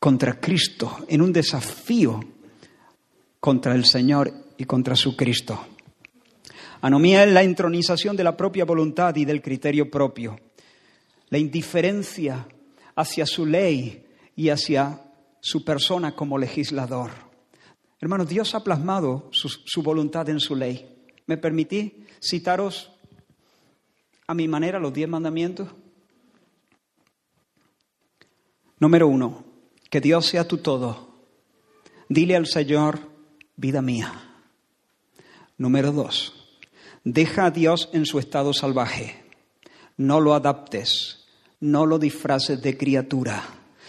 [0.00, 2.18] contra Cristo, en un desafío
[3.40, 5.66] contra el Señor y contra su Cristo.
[6.80, 10.38] Anomía es la entronización de la propia voluntad y del criterio propio,
[11.30, 12.46] la indiferencia
[12.94, 15.00] hacia su ley y hacia
[15.40, 17.10] su persona como legislador.
[18.00, 20.94] Hermanos, Dios ha plasmado su, su voluntad en su ley.
[21.26, 22.92] ¿Me permití citaros
[24.26, 25.68] a mi manera los diez mandamientos?
[28.78, 29.44] Número uno,
[29.88, 31.14] que Dios sea tu todo.
[32.08, 32.98] Dile al Señor,
[33.56, 34.23] vida mía.
[35.56, 36.34] Número dos,
[37.04, 39.24] deja a Dios en su estado salvaje.
[39.96, 41.26] No lo adaptes,
[41.60, 43.42] no lo disfraces de criatura.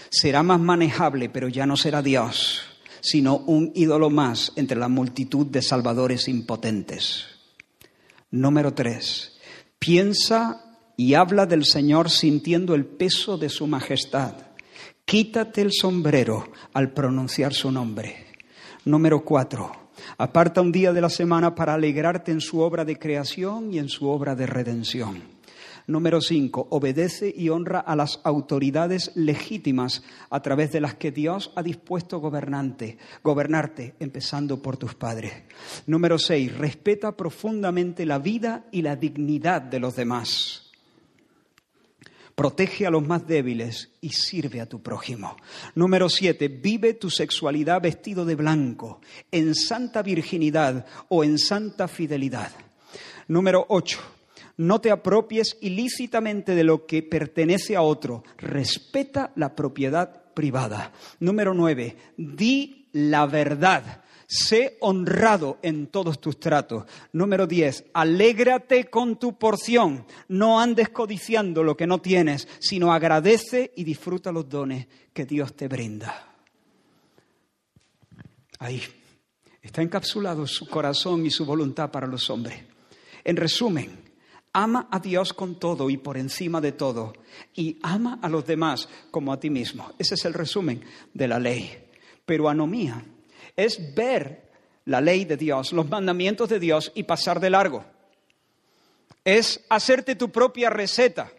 [0.09, 2.61] Será más manejable, pero ya no será Dios,
[3.01, 7.25] sino un ídolo más entre la multitud de salvadores impotentes.
[8.29, 9.37] Número tres,
[9.79, 10.61] piensa
[10.97, 14.33] y habla del Señor sintiendo el peso de su majestad.
[15.05, 18.27] Quítate el sombrero al pronunciar su nombre.
[18.85, 19.84] Número cuatro,
[20.17, 23.89] Aparta un día de la semana para alegrarte en su obra de creación y en
[23.89, 25.35] su obra de redención.
[25.87, 31.51] Número cinco, obedece y honra a las autoridades legítimas a través de las que Dios
[31.55, 35.31] ha dispuesto gobernante, gobernarte, empezando por tus padres.
[35.85, 40.64] Número seis, respeta profundamente la vida y la dignidad de los demás.
[42.35, 45.37] Protege a los más débiles y sirve a tu prójimo.
[45.73, 48.99] Número siete, vive tu sexualidad vestido de blanco,
[49.31, 52.51] en santa virginidad o en santa fidelidad.
[53.29, 53.99] Número ocho,
[54.57, 58.23] no te apropies ilícitamente de lo que pertenece a otro.
[58.37, 60.91] Respeta la propiedad privada.
[61.19, 66.85] Número nueve, di la verdad Sé honrado en todos tus tratos.
[67.13, 67.85] Número 10.
[67.93, 70.05] Alégrate con tu porción.
[70.27, 75.55] No andes codiciando lo que no tienes, sino agradece y disfruta los dones que Dios
[75.55, 76.33] te brinda.
[78.59, 78.81] Ahí
[79.61, 82.63] está encapsulado su corazón y su voluntad para los hombres.
[83.23, 84.05] En resumen,
[84.53, 87.13] ama a Dios con todo y por encima de todo,
[87.53, 89.91] y ama a los demás como a ti mismo.
[89.99, 90.81] Ese es el resumen
[91.13, 91.83] de la ley.
[92.25, 93.03] Pero anomía
[93.55, 94.49] es ver
[94.85, 97.85] la ley de Dios, los mandamientos de Dios y pasar de largo.
[99.23, 101.31] Es hacerte tu propia receta.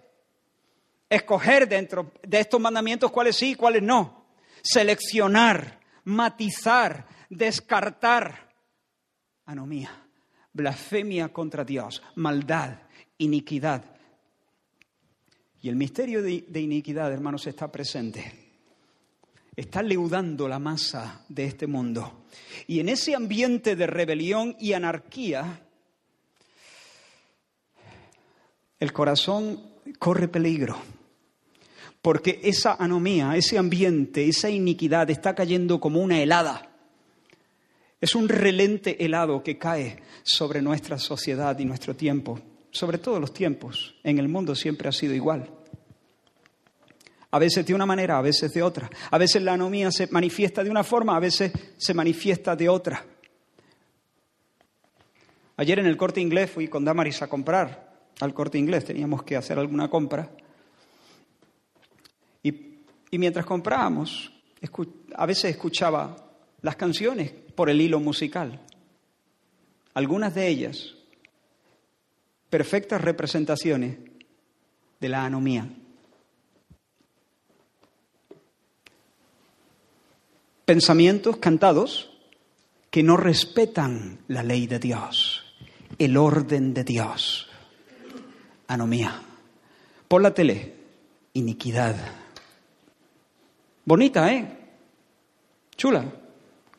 [1.08, 4.26] Escoger dentro de estos mandamientos cuáles sí y cuáles no.
[4.62, 8.52] Seleccionar, matizar, descartar.
[9.44, 9.90] Anomía,
[10.52, 12.78] blasfemia contra Dios, maldad,
[13.18, 13.84] iniquidad.
[15.62, 18.45] Y el misterio de, iniquidad, hermanos, está presente
[19.56, 22.26] está leudando la masa de este mundo.
[22.66, 25.62] Y en ese ambiente de rebelión y anarquía,
[28.78, 29.60] el corazón
[29.98, 30.76] corre peligro,
[32.02, 36.70] porque esa anomía, ese ambiente, esa iniquidad está cayendo como una helada.
[37.98, 42.38] Es un relente helado que cae sobre nuestra sociedad y nuestro tiempo,
[42.70, 43.94] sobre todos los tiempos.
[44.04, 45.55] En el mundo siempre ha sido igual.
[47.30, 48.88] A veces de una manera, a veces de otra.
[49.10, 53.04] A veces la anomía se manifiesta de una forma, a veces se manifiesta de otra.
[55.58, 57.86] Ayer en el corte inglés fui con Damaris a comprar
[58.20, 60.30] al corte inglés, teníamos que hacer alguna compra.
[62.42, 64.32] Y, mientras comprábamos,
[65.14, 66.16] a veces escuchaba
[66.60, 68.60] las canciones por el hilo musical.
[69.94, 70.94] Algunas de ellas,
[72.50, 73.98] perfectas representaciones
[75.00, 75.68] de la anomía.
[80.66, 82.10] Pensamientos cantados
[82.90, 85.44] que no respetan la ley de Dios,
[85.96, 87.48] el orden de Dios.
[88.66, 89.22] Anomía.
[90.08, 90.74] Por la tele,
[91.34, 91.94] iniquidad.
[93.84, 94.58] Bonita, ¿eh?
[95.76, 96.04] Chula,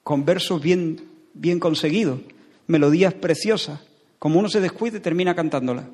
[0.04, 2.20] con versos bien, bien conseguidos,
[2.68, 3.80] melodías preciosas.
[4.20, 5.88] Como uno se descuide, termina cantándola.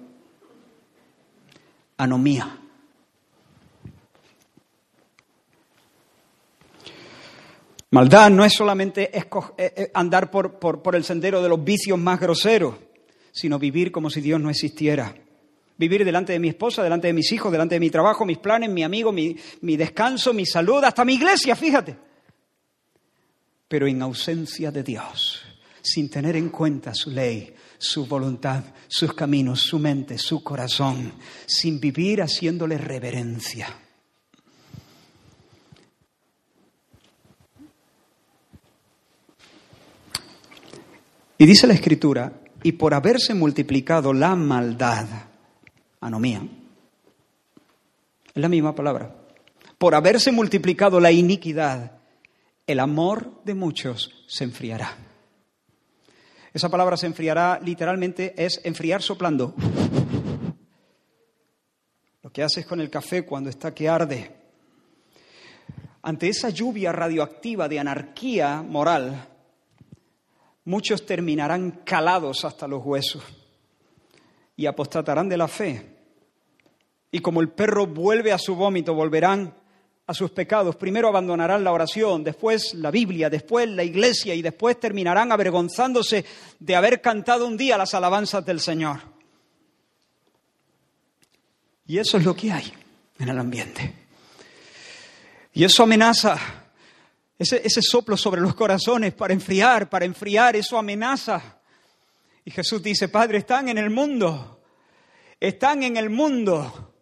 [1.98, 2.63] Anomía.
[7.94, 9.24] Maldad no es solamente eh,
[9.56, 12.74] eh, andar por, el sendero de los vicios más groseros,
[13.32, 15.14] sino vivir como si Dios no existiera.
[15.78, 18.72] Vivir delante de mi esposa, delante de mis hijos, delante de mi trabajo, mis planes,
[18.72, 21.96] mi amigo, mi, mi descanso, mi salud, hasta mi iglesia, fíjate.
[23.68, 25.44] Pero en ausencia de Dios,
[25.80, 31.14] sin tener en cuenta su ley, su voluntad, sus caminos, su mente, su corazón,
[31.46, 33.68] sin vivir haciéndole reverencia.
[41.38, 45.08] Y dice la Escritura, y por haberse multiplicado la maldad,
[46.00, 46.42] anomía,
[48.34, 49.16] es la misma palabra,
[49.78, 52.00] por haberse multiplicado la iniquidad,
[52.66, 54.96] el amor de muchos se enfriará.
[56.54, 59.56] Esa palabra se enfriará literalmente es enfriar soplando.
[62.22, 64.36] Lo que haces con el café cuando está que arde.
[66.04, 69.33] Ante esa lluvia radioactiva de anarquía moral,
[70.66, 73.24] muchos terminarán calados hasta los huesos
[74.56, 75.90] y apostatarán de la fe.
[77.12, 79.54] Y como el perro vuelve a su vómito, volverán
[80.08, 80.76] a sus pecados.
[80.76, 86.26] Primero abandonarán la oración, después la Biblia, después la iglesia y después terminarán avergonzándose
[86.60, 89.00] de haber cantado un día las alabanzas del Señor.
[91.86, 92.72] Y eso es lo que hay
[93.20, 93.94] en el ambiente.
[95.54, 96.63] Y eso amenaza
[97.38, 101.60] ese, soplo sobre los corazones para enfriar, para enfriar, eso amenaza.
[102.46, 104.62] Y Jesús dice, Padre, están en el mundo,
[105.40, 106.94] están en el mundo,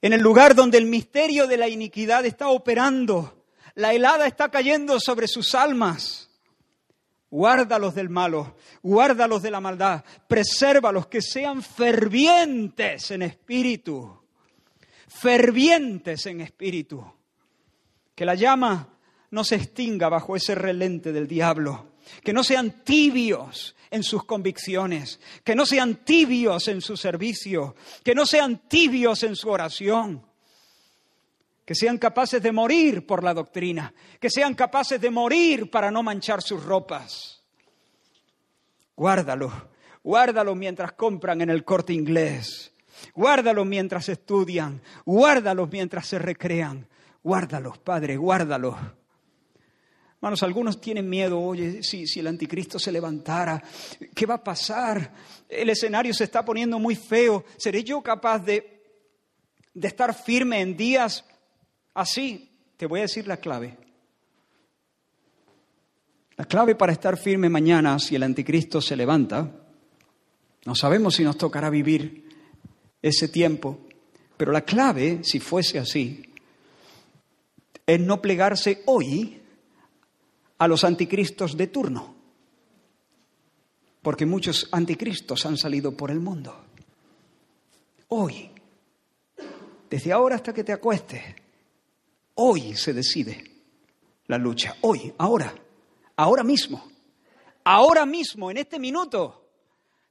[0.00, 4.98] en el lugar donde el misterio de la iniquidad está operando, la helada está cayendo
[5.00, 6.22] sobre sus almas.
[7.28, 14.22] Guárdalos del malo, guárdalos de la maldad, presérvalos que sean fervientes en espíritu,
[15.08, 17.15] fervientes en espíritu
[18.16, 18.88] que la llama
[19.30, 21.92] no se extinga bajo ese relente del diablo,
[22.24, 28.14] que no sean tibios en sus convicciones, que no sean tibios en su servicio, que
[28.14, 30.24] no sean tibios en su oración,
[31.64, 36.02] que sean capaces de morir por la doctrina, que sean capaces de morir para no
[36.02, 37.42] manchar sus ropas.
[38.96, 39.52] Guárdalo,
[40.02, 42.72] guárdalo mientras compran en el corte inglés,
[43.14, 46.86] guárdalo mientras estudian, guárdalo mientras se recrean,
[47.26, 48.76] Guárdalos, Padre, guárdalos.
[50.14, 53.60] Hermanos, algunos tienen miedo, oye, si, si el anticristo se levantara,
[54.14, 55.12] ¿qué va a pasar?
[55.48, 57.44] El escenario se está poniendo muy feo.
[57.56, 58.80] ¿Seré yo capaz de,
[59.74, 61.24] de estar firme en días
[61.94, 62.48] así?
[62.76, 63.76] Te voy a decir la clave.
[66.36, 69.50] La clave para estar firme mañana, si el anticristo se levanta,
[70.64, 72.24] no sabemos si nos tocará vivir
[73.02, 73.80] ese tiempo,
[74.36, 76.22] pero la clave, si fuese así,
[77.86, 79.40] es no plegarse hoy
[80.58, 82.14] a los anticristos de turno,
[84.02, 86.64] porque muchos anticristos han salido por el mundo.
[88.08, 88.50] Hoy,
[89.90, 91.22] desde ahora hasta que te acuestes,
[92.34, 93.44] hoy se decide
[94.26, 95.54] la lucha, hoy, ahora,
[96.16, 96.88] ahora mismo,
[97.64, 99.44] ahora mismo, en este minuto,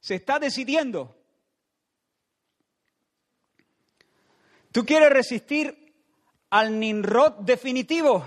[0.00, 1.16] se está decidiendo
[4.76, 5.85] Tú quieres resistir
[6.56, 8.24] al Nimrod definitivo.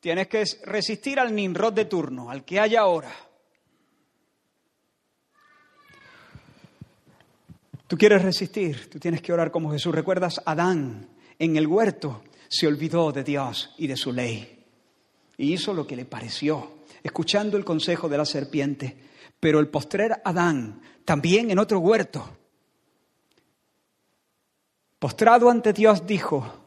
[0.00, 3.12] Tienes que resistir al Nimrod de turno, al que haya ahora.
[7.86, 9.94] Tú quieres resistir, tú tienes que orar como Jesús.
[9.94, 10.42] ¿Recuerdas?
[10.44, 14.64] Adán en el huerto se olvidó de Dios y de su ley
[15.38, 18.96] y hizo lo que le pareció, escuchando el consejo de la serpiente.
[19.38, 22.28] Pero el postrer Adán, también en otro huerto,
[24.98, 26.65] postrado ante Dios, dijo,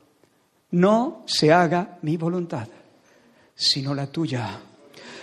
[0.71, 2.67] no se haga mi voluntad,
[3.55, 4.61] sino la tuya.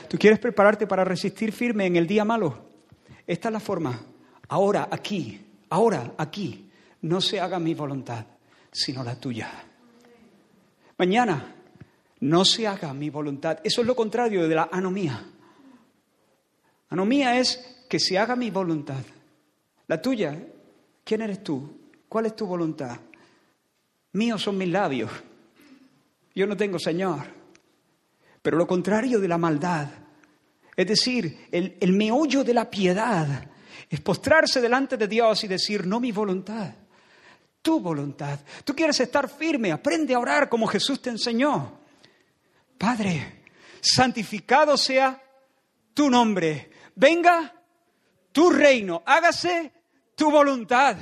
[0.08, 2.66] ¿Tú quieres prepararte para resistir firme en el día malo?
[3.26, 4.00] Esta es la forma.
[4.48, 5.40] Ahora, aquí,
[5.70, 6.70] ahora, aquí,
[7.02, 8.24] no se haga mi voluntad,
[8.70, 9.50] sino la tuya.
[10.98, 11.54] Mañana,
[12.20, 13.58] no se haga mi voluntad.
[13.62, 15.24] Eso es lo contrario de la anomía.
[16.88, 19.02] Anomía es que se haga mi voluntad.
[19.88, 20.40] La tuya,
[21.04, 21.78] ¿quién eres tú?
[22.08, 22.98] ¿Cuál es tu voluntad?
[24.12, 25.10] Míos son mis labios.
[26.36, 27.26] Yo no tengo Señor.
[28.42, 29.88] Pero lo contrario de la maldad,
[30.76, 33.50] es decir, el, el meollo de la piedad,
[33.88, 36.74] es postrarse delante de Dios y decir, no mi voluntad,
[37.62, 38.38] tu voluntad.
[38.64, 41.80] Tú quieres estar firme, aprende a orar como Jesús te enseñó.
[42.76, 43.44] Padre,
[43.80, 45.20] santificado sea
[45.94, 46.70] tu nombre.
[46.94, 47.54] Venga
[48.30, 49.72] tu reino, hágase
[50.14, 50.96] tu voluntad.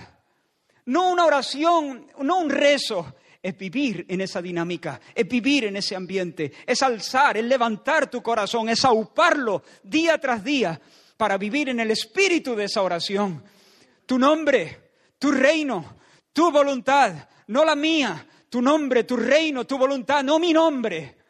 [0.86, 3.14] No una oración, no un rezo,
[3.44, 8.20] es vivir en esa dinámica, es vivir en ese ambiente, es alzar, es levantar tu
[8.22, 10.80] corazón, es auparlo día tras día
[11.16, 13.44] para vivir en el espíritu de esa oración.
[14.06, 15.98] Tu nombre, tu reino,
[16.32, 21.24] tu voluntad, no la mía, tu nombre, tu reino, tu voluntad, no mi nombre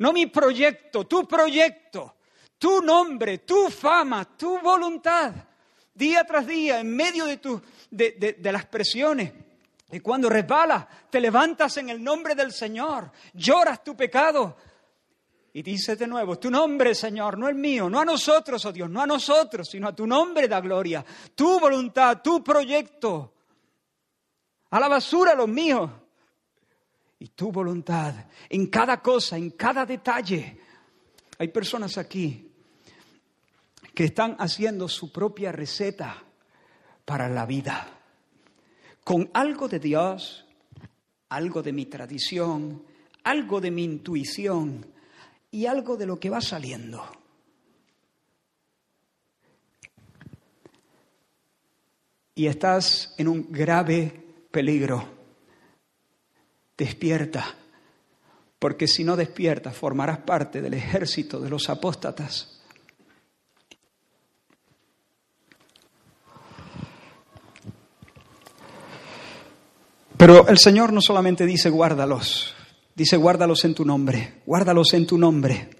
[0.00, 2.16] no mi proyecto, tu proyecto,
[2.58, 5.34] tu nombre, tu fama, tu voluntad,
[5.94, 7.60] día tras día, en medio de, tu,
[7.90, 9.30] de, las presiones.
[9.92, 14.56] Y cuando resbalas, te levantas en el nombre del Señor, lloras tu pecado
[15.52, 18.88] y dices de nuevo, tu nombre, Señor, no el mío, no a nosotros, oh Dios,
[18.88, 23.34] no a nosotros, sino a tu nombre da gloria, tu voluntad, tu proyecto.
[24.70, 25.90] A la basura los míos
[27.18, 28.14] y tu voluntad
[28.48, 30.60] en cada cosa, en cada detalle.
[31.38, 32.48] Hay personas aquí
[33.92, 36.22] que están haciendo su propia receta
[37.04, 37.99] para la vida,
[39.04, 40.44] con algo de Dios,
[41.28, 42.84] algo de mi tradición,
[43.24, 44.86] algo de mi intuición
[45.50, 47.04] y algo de lo que va saliendo.
[52.34, 55.20] Y estás en un grave peligro
[56.76, 57.54] despierta,
[58.58, 62.59] porque si no despiertas formarás parte del ejército de los apóstatas.
[70.20, 72.54] Pero el Señor no solamente dice guárdalos,
[72.94, 75.70] dice guárdalos en tu nombre, guárdalos en tu nombre.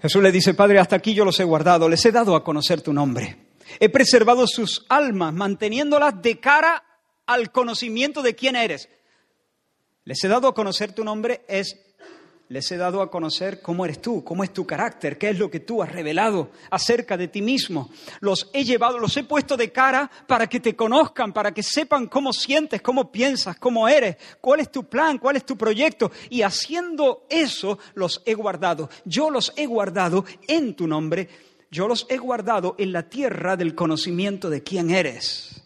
[0.00, 2.80] Jesús le dice, Padre, hasta aquí yo los he guardado, les he dado a conocer
[2.80, 3.38] tu nombre.
[3.80, 6.84] He preservado sus almas, manteniéndolas de cara
[7.26, 8.88] al conocimiento de quién eres.
[10.04, 11.76] Les he dado a conocer tu nombre, es,
[12.52, 15.50] les he dado a conocer cómo eres tú, cómo es tu carácter, qué es lo
[15.50, 17.88] que tú has revelado acerca de ti mismo.
[18.20, 22.08] Los he llevado, los he puesto de cara para que te conozcan, para que sepan
[22.08, 26.12] cómo sientes, cómo piensas, cómo eres, cuál es tu plan, cuál es tu proyecto.
[26.28, 28.90] Y haciendo eso, los he guardado.
[29.06, 31.30] Yo los he guardado en tu nombre,
[31.70, 35.62] yo los he guardado en la tierra del conocimiento de quién eres.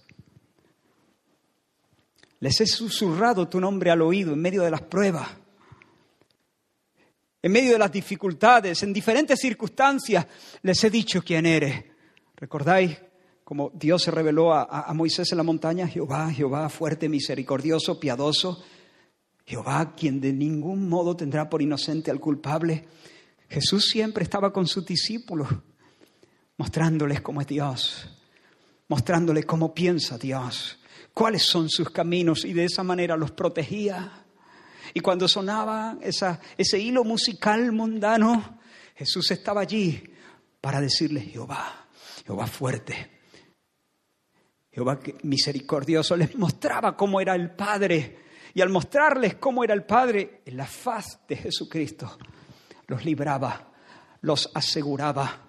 [2.39, 5.31] Les he susurrado tu nombre al oído en medio de las pruebas,
[7.43, 10.27] en medio de las dificultades, en diferentes circunstancias.
[10.63, 11.85] Les he dicho quién eres.
[12.37, 12.99] ¿Recordáis
[13.45, 15.87] como Dios se reveló a, Moisés en la montaña?
[15.87, 18.63] Jehová, Jehová, fuerte, misericordioso, piadoso.
[19.45, 22.89] Jehová, quien de ningún modo tendrá por inocente al culpable.
[23.49, 25.49] Jesús siempre estaba con sus discípulos,
[26.57, 28.11] mostrándoles cómo es Dios,
[28.89, 30.81] mostrándoles cómo piensa Dios,
[31.15, 34.26] cuáles son sus caminos y de esa manera los protegía.
[34.95, 38.59] Y cuando sonaba esa, ese hilo musical mundano,
[38.95, 40.03] Jesús estaba allí
[40.61, 41.87] para decirles, Jehová,
[42.25, 43.21] Jehová fuerte,
[44.71, 48.25] Jehová misericordioso, les mostraba cómo era el Padre.
[48.53, 52.19] Y al mostrarles cómo era el Padre, en la faz de Jesucristo,
[52.87, 53.73] los libraba,
[54.23, 55.47] los aseguraba,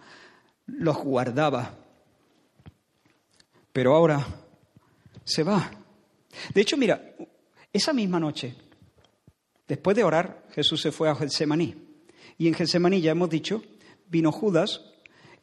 [0.65, 1.77] los guardaba.
[3.71, 4.25] Pero ahora
[5.23, 5.71] se va.
[6.53, 7.01] De hecho, mira,
[7.71, 8.55] esa misma noche,
[9.67, 11.75] después de orar, Jesús se fue a Getsemaní.
[12.37, 13.63] Y en Getsemaní, ya hemos dicho,
[14.09, 14.81] vino Judas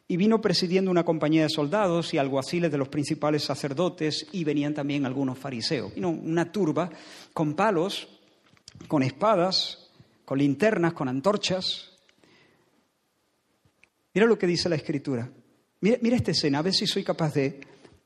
[0.07, 4.73] y vino presidiendo una compañía de soldados y alguaciles de los principales sacerdotes y venían
[4.73, 5.95] también algunos fariseos.
[5.95, 6.89] Vino una turba
[7.33, 8.07] con palos,
[8.87, 9.89] con espadas,
[10.25, 11.91] con linternas, con antorchas.
[14.13, 15.29] Mira lo que dice la escritura.
[15.81, 17.59] Mira, mira esta escena, a ver si soy capaz de,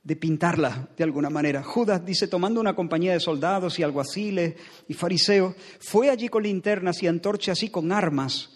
[0.09, 1.61] de pintarla de alguna manera.
[1.61, 4.55] Judas dice, tomando una compañía de soldados y alguaciles
[4.87, 8.49] y fariseos, fue allí con linternas y antorchas y con armas.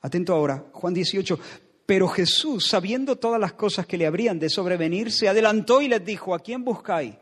[0.00, 1.38] Atento ahora, Juan 18.
[1.84, 6.02] Pero Jesús, sabiendo todas las cosas que le habrían de sobrevenir, se adelantó y les
[6.02, 7.14] dijo, ¿a quién buscáis?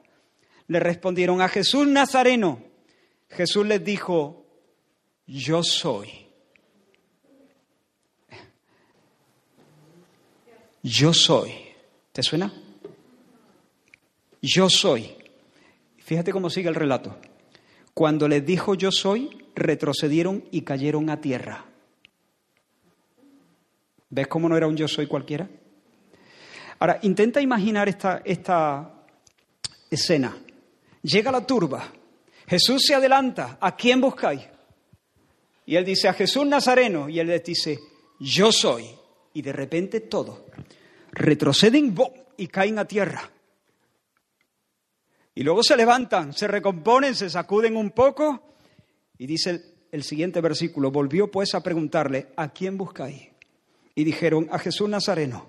[0.68, 2.62] Le respondieron, a Jesús Nazareno.
[3.28, 4.46] Jesús les dijo,
[5.26, 6.10] yo soy.
[10.80, 11.50] Yo soy.
[12.12, 12.52] ¿Te suena?
[14.46, 15.10] Yo soy.
[15.96, 17.16] Fíjate cómo sigue el relato.
[17.94, 21.64] Cuando les dijo yo soy, retrocedieron y cayeron a tierra.
[24.10, 25.48] ¿Ves cómo no era un yo soy cualquiera?
[26.78, 28.92] Ahora, intenta imaginar esta,
[29.90, 30.36] escena.
[31.00, 31.90] Llega la turba,
[32.46, 34.42] Jesús se adelanta, ¿a quién buscáis?
[35.64, 37.78] Y él dice, a Jesús Nazareno, y él les dice,
[38.20, 38.84] yo soy.
[39.32, 40.46] Y de repente todo,
[41.12, 41.94] retroceden
[42.36, 43.30] y caen a tierra.
[45.34, 48.42] Y luego se levantan, se recomponen, se sacuden un poco,
[49.18, 53.34] y dice el, el siguiente versículo, volvió pues a preguntarle, ¿a quién buscáis?
[53.94, 55.46] y dijeron a Jesús Nazareno.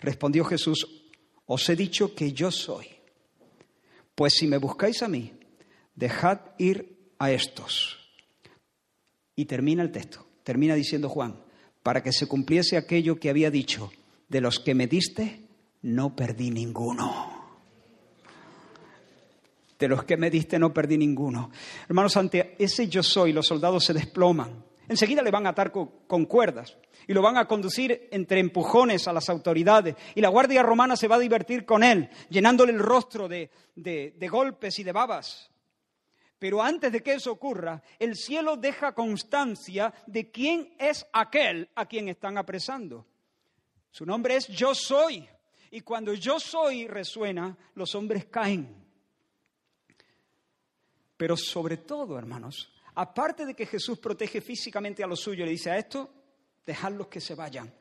[0.00, 1.04] Respondió Jesús,
[1.46, 2.86] os he dicho que yo soy.
[4.14, 5.32] Pues si me buscáis a mí,
[5.94, 7.98] dejad ir a estos.
[9.36, 11.42] Y termina el texto, termina diciendo Juan,
[11.82, 13.92] para que se cumpliese aquello que había dicho,
[14.28, 15.48] de los que me diste,
[15.82, 17.33] no perdí ninguno.
[19.78, 21.50] De los que me diste, no perdí ninguno.
[21.88, 24.64] Hermanos, ante ese yo soy, los soldados se desploman.
[24.88, 29.12] Enseguida le van a atar con cuerdas y lo van a conducir entre empujones a
[29.12, 29.96] las autoridades.
[30.14, 34.28] Y la Guardia Romana se va a divertir con él, llenándole el rostro de, de,
[34.28, 35.50] golpes y de babas.
[36.38, 41.86] Pero antes de que eso ocurra, el cielo deja constancia de quién es aquel a
[41.86, 43.06] quien están apresando.
[43.90, 45.26] Su nombre es Yo soy.
[45.70, 48.83] Y cuando Yo soy resuena, los hombres caen.
[51.16, 55.70] Pero sobre todo, hermanos, aparte de que Jesús protege físicamente a los suyos, le dice
[55.70, 56.10] a esto,
[56.66, 57.72] dejarlos que se vayan.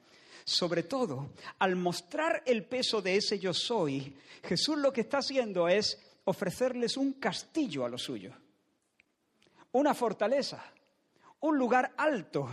[0.45, 5.67] Sobre todo, al mostrar el peso de ese yo soy, Jesús lo que está haciendo
[5.67, 8.35] es ofrecerles un castillo a los suyos,
[9.71, 10.63] una fortaleza,
[11.41, 12.49] un lugar alto,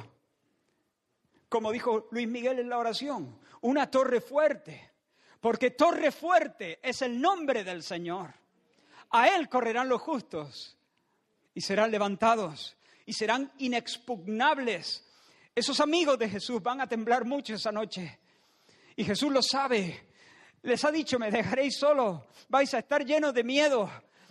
[1.49, 4.93] como dijo Luis Miguel en la oración, una torre fuerte,
[5.41, 8.40] porque torre fuerte es el nombre del Señor.
[9.11, 10.77] A Él correrán los justos
[11.55, 15.05] y serán levantados y serán inexpugnables
[15.55, 18.21] esos amigos de Jesús van a temblar mucho esa noche.
[18.97, 20.09] Y Jesús lo sabe.
[20.63, 23.91] Les ha dicho, me dejaréis solo, vais a estar llenos de miedo.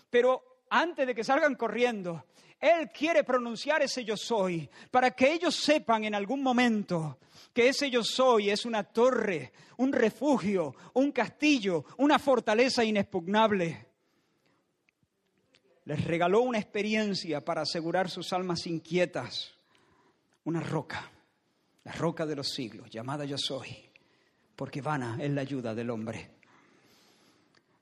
[0.10, 2.26] Pero antes de que salgan corriendo,
[2.60, 7.20] Él quiere pronunciar ese yo soy, para que ellos sepan en algún momento
[7.54, 13.89] que ese yo soy es una torre, un refugio, un castillo, una fortaleza inexpugnable.
[15.90, 19.56] Les regaló una experiencia para asegurar sus almas inquietas
[20.44, 21.12] una roca,
[21.84, 23.76] la roca de los siglos, llamada yo soy,
[24.56, 26.30] porque vana es la ayuda del hombre.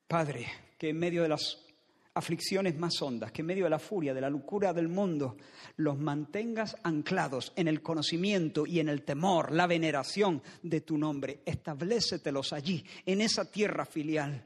[0.07, 0.47] Padre,
[0.77, 1.65] que en medio de las
[2.13, 5.35] aflicciones más hondas, que en medio de la furia, de la locura del mundo,
[5.75, 11.41] los mantengas anclados en el conocimiento y en el temor, la veneración de tu nombre.
[11.45, 14.45] Establécetelos allí, en esa tierra filial,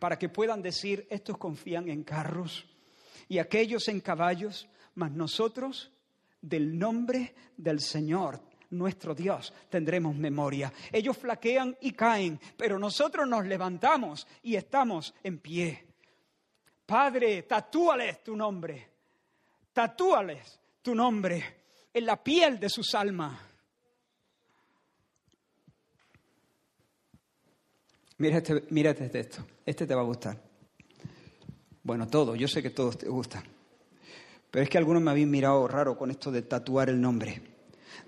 [0.00, 2.66] para que puedan decir, estos confían en carros
[3.28, 5.92] y aquellos en caballos, mas nosotros
[6.40, 10.72] del nombre del Señor, nuestro Dios, tendremos memoria.
[10.92, 15.86] Ellos flaquean y caen, pero nosotros nos levantamos y estamos en pie.
[16.86, 18.88] Padre, tatúales tu nombre,
[19.72, 21.58] tatúales tu nombre
[21.92, 23.38] en la piel de sus almas.
[28.16, 30.47] Mira este, mira este texto, este te va a gustar.
[31.82, 33.44] Bueno, todo, yo sé que todos te gustan.
[34.50, 37.42] Pero es que algunos me habían mirado raro con esto de tatuar el nombre.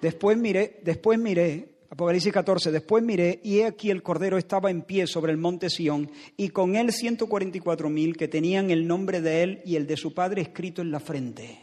[0.01, 4.83] Después miré, después miré, Apocalipsis 14, después miré y he aquí el Cordero estaba en
[4.83, 9.43] pie sobre el monte Sión y con él 144 mil que tenían el nombre de
[9.43, 11.61] él y el de su padre escrito en la frente.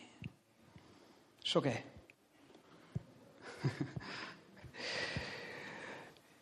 [1.43, 1.83] ¿Eso qué?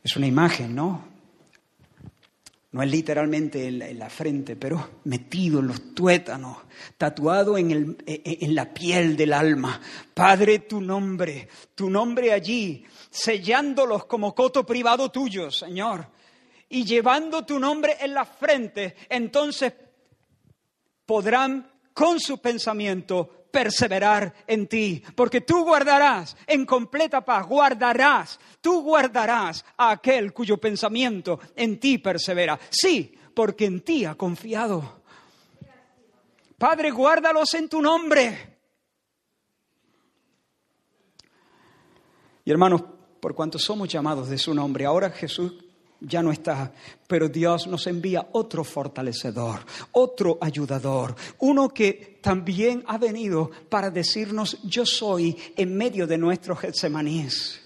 [0.03, 1.14] es una imagen, ¿no?
[2.75, 6.57] No es literalmente en la, frente, pero metido en los tuétanos,
[6.97, 9.79] tatuado en, e, e, en la piel del alma.
[10.13, 16.05] Padre, tu nombre, tu nombre allí, sellándolos como coto privado tuyo, Señor,
[16.67, 19.71] y llevando tu nombre en la frente, entonces
[21.05, 28.81] podrán con su pensamiento perseverar en ti, porque tú guardarás en completa paz, guardarás, tú
[28.81, 32.59] guardarás a aquel cuyo pensamiento en ti persevera.
[32.69, 35.03] Sí, porque en ti ha confiado.
[36.57, 38.57] Padre, guárdalos en tu nombre.
[42.43, 42.83] Y hermanos,
[43.21, 45.64] por cuanto somos llamados de su nombre, ahora Jesús
[46.07, 46.71] ya no está,
[47.07, 49.61] pero Dios nos envía otro fortalecedor,
[49.93, 56.55] otro ayudador, uno que también ha venido para decirnos yo soy en medio de nuestro
[56.55, 57.61] Getsemanís.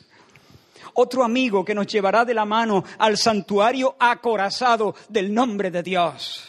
[0.95, 6.45] Otro amigo que nos llevará de la mano al santuario acorazado del nombre de Dios.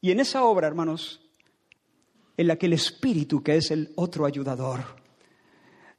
[0.00, 1.20] Y en esa obra, hermanos,
[2.36, 4.80] en la que el Espíritu, que es el otro ayudador,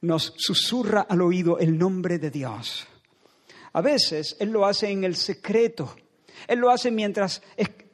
[0.02, 2.86] nos susurra al oído el nombre de Dios
[3.72, 5.94] a veces Él lo hace en el secreto.
[6.48, 7.42] Él lo hace mientras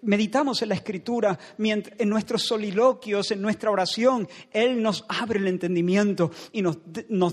[0.03, 4.29] meditamos en la escritura, en nuestros soliloquios, en nuestra oración.
[4.53, 6.79] Él nos abre el entendimiento y nos,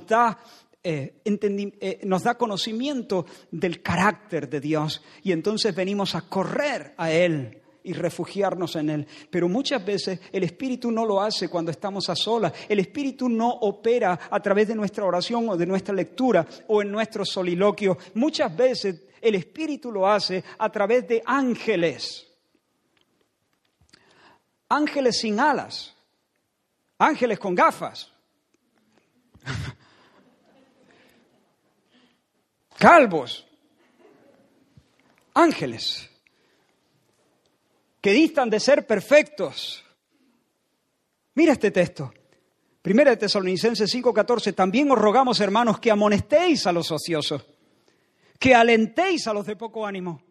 [0.08, 0.40] da
[0.84, 7.12] eh, eh, nos da conocimiento del carácter de Dios y entonces venimos a correr a
[7.12, 9.08] Él y refugiarnos en Él.
[9.30, 12.54] Pero muchas veces el Espíritu no lo hace cuando estamos a solas.
[12.68, 16.92] El Espíritu no opera a través de nuestra oración o de nuestra lectura o en
[16.92, 17.98] nuestro soliloquio.
[18.16, 22.28] Muchas veces el Espíritu lo hace a través de ángeles.
[24.70, 25.94] Ángeles sin alas.
[26.98, 28.10] Ángeles con gafas.
[32.78, 33.46] Calvos.
[35.34, 36.13] Ángeles
[38.04, 39.82] que distan de ser perfectos.
[41.36, 42.14] Mira este texto.
[42.82, 47.46] Primera de Tesalonicenses 5:14, también os rogamos, hermanos, que amonestéis a los ociosos,
[48.38, 50.22] que alentéis a los de poco ánimo,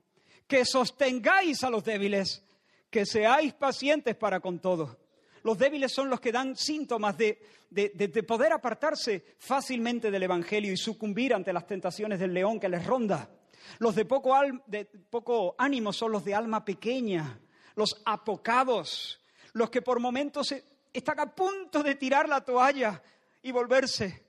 [0.47, 2.45] que sostengáis a los débiles,
[2.91, 4.99] que seáis pacientes para con todos.
[5.43, 10.77] Los débiles son los que dan síntomas de, de, poder apartarse fácilmente del Evangelio y
[10.77, 13.31] sucumbir ante las tentaciones del león que les ronda.
[13.79, 14.35] Los de poco,
[14.67, 17.41] de poco ánimo son los de alma pequeña,
[17.75, 19.21] los apocados,
[19.53, 20.55] los que por momentos
[20.93, 23.03] están a punto de tirar la toalla
[23.43, 24.27] y volverse.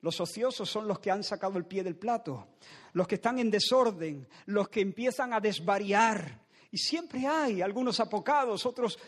[0.00, 2.48] Los ociosos son los que han sacado el pie del plato,
[2.92, 6.46] los que están en desorden, los que empiezan a desvariar.
[6.70, 8.98] Y siempre hay algunos apocados, otros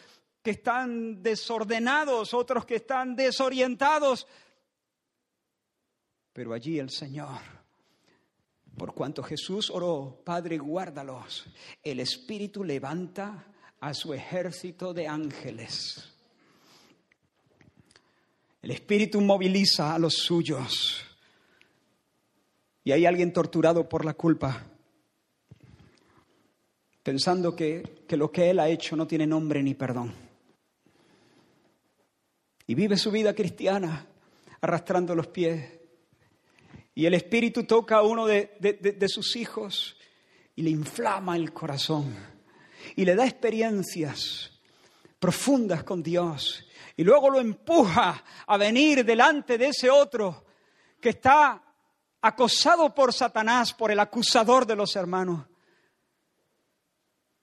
[0.43, 4.27] que están desordenados, otros que están desorientados.
[6.33, 7.58] Pero allí el Señor
[8.79, 11.47] por cuanto Jesús oró, Padre, guárdalos,
[11.83, 13.47] el Espíritu levanta
[13.81, 16.15] a su ejército de ángeles.
[18.63, 21.05] El Espíritu moviliza a los suyos.
[22.85, 24.65] Y hay alguien torturado por la culpa,
[27.03, 30.15] pensando que, que lo que él ha hecho no tiene nombre ni perdón.
[32.67, 34.07] Y vive su vida cristiana
[34.61, 35.78] arrastrando los pies
[36.99, 39.97] y el Espíritu toca a uno de, sus hijos
[40.57, 42.13] y le inflama el corazón
[42.97, 44.51] y le da experiencias
[45.21, 50.45] profundas con Dios y luego lo empuja a venir delante de ese otro
[51.01, 51.63] que está
[52.21, 55.47] acosado por Satanás, por el acusador de los hermanos.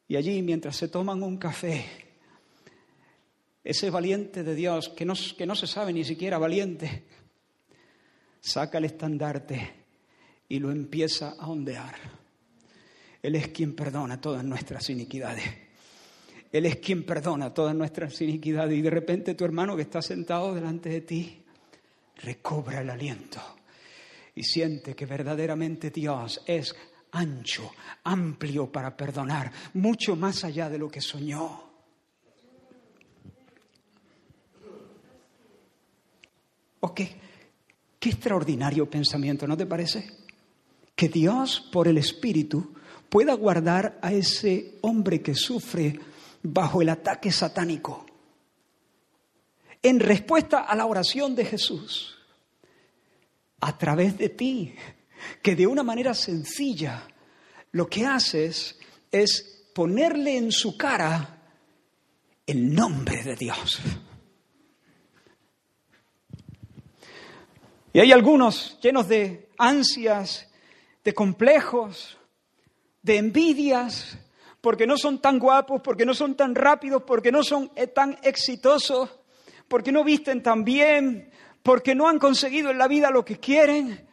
[0.09, 1.85] Y allí, mientras se toman un café,
[3.63, 7.05] ese valiente de Dios, que no, que no se sabe ni siquiera valiente,
[8.45, 9.73] saca el estandarte
[10.47, 11.95] y lo empieza a ondear.
[13.21, 15.45] Él es quien perdona todas nuestras iniquidades.
[16.51, 18.77] Él es quien perdona todas nuestras iniquidades.
[18.77, 21.41] Y de repente tu hermano que está sentado delante de ti
[22.17, 23.41] recobra el aliento
[24.35, 26.75] y siente que verdaderamente Dios es
[27.13, 27.71] ancho,
[28.03, 31.63] amplio para perdonar, mucho más allá de lo que soñó.
[36.81, 37.01] Ok,
[38.05, 40.07] Qué extraordinario pensamiento, ¿no te parece?
[40.95, 42.75] Que Dios, por el Espíritu,
[43.09, 45.99] pueda guardar a ese hombre que sufre
[46.43, 48.05] bajo el ataque satánico.
[49.81, 52.15] En respuesta a la oración de Jesús,
[53.61, 54.75] a través de ti,
[55.41, 57.07] que de una manera sencilla
[57.71, 58.77] lo que haces
[59.11, 61.41] es ponerle en su cara
[62.45, 63.81] el nombre de Dios.
[67.95, 70.51] Y hay algunos llenos de ansias,
[71.01, 72.17] de complejos,
[73.01, 74.17] de envidias,
[74.59, 78.19] porque no son tan guapos, porque no son tan rápidos, porque no son eh, tan
[78.21, 79.17] exitosos,
[79.69, 81.31] porque no visten tan bien,
[81.63, 84.09] porque no han conseguido en la vida lo que quieren.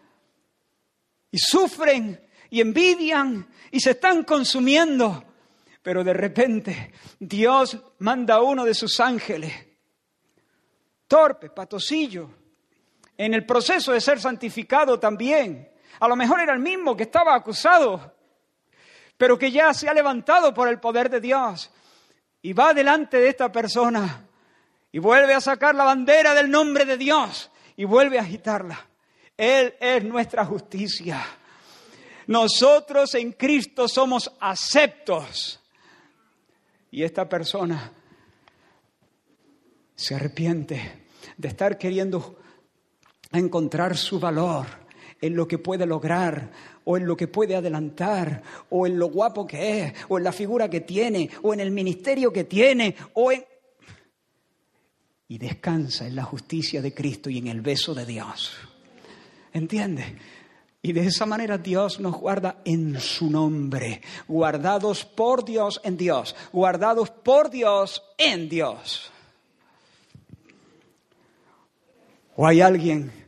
[1.33, 5.25] Y sufren y envidian y se están consumiendo.
[5.83, 9.53] Pero de repente Dios manda a uno de sus ángeles,
[11.09, 12.42] torpe, patosillo,
[13.17, 15.71] en el proceso de ser santificado también.
[16.01, 18.15] A lo mejor era el mismo que estaba acusado,
[19.17, 21.71] pero que ya se ha levantado por el poder de Dios
[22.41, 24.27] y va delante de esta persona
[24.91, 28.87] y vuelve a sacar la bandera del nombre de Dios y vuelve a agitarla.
[29.37, 31.25] Él es nuestra justicia.
[32.27, 35.61] Nosotros en Cristo somos aceptos.
[36.91, 37.91] Y esta persona
[39.95, 41.07] se arrepiente
[41.37, 42.42] de estar queriendo
[43.39, 44.67] encontrar su valor
[45.21, 46.51] en lo que puede lograr,
[46.85, 50.33] o en lo que puede adelantar, o en lo guapo que es, o en la
[50.33, 53.45] figura que tiene, o en el ministerio que tiene, o en...
[55.29, 58.53] Y descansa en la justicia de Cristo y en el beso de Dios.
[59.53, 60.17] ¿Entiende?
[60.83, 66.35] Y de esa manera Dios nos guarda en su nombre, guardados por Dios en Dios,
[66.53, 69.13] guardados por Dios en Dios.
[72.35, 73.22] O hay alguien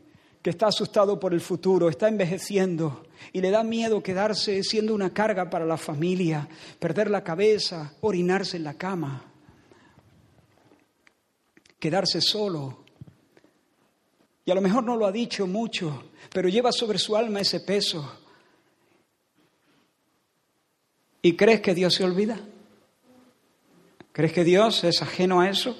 [0.44, 5.08] que está asustado por el futuro, está envejeciendo y le da miedo quedarse siendo una
[5.08, 6.46] carga para la familia,
[6.78, 9.24] perder la cabeza, orinarse en la cama,
[11.78, 12.84] quedarse solo.
[14.44, 17.60] Y a lo mejor no lo ha dicho mucho, pero lleva sobre su alma ese
[17.60, 18.06] peso.
[21.22, 22.38] ¿Y crees que Dios se olvida?
[24.12, 25.74] ¿Crees que Dios es ajeno a eso?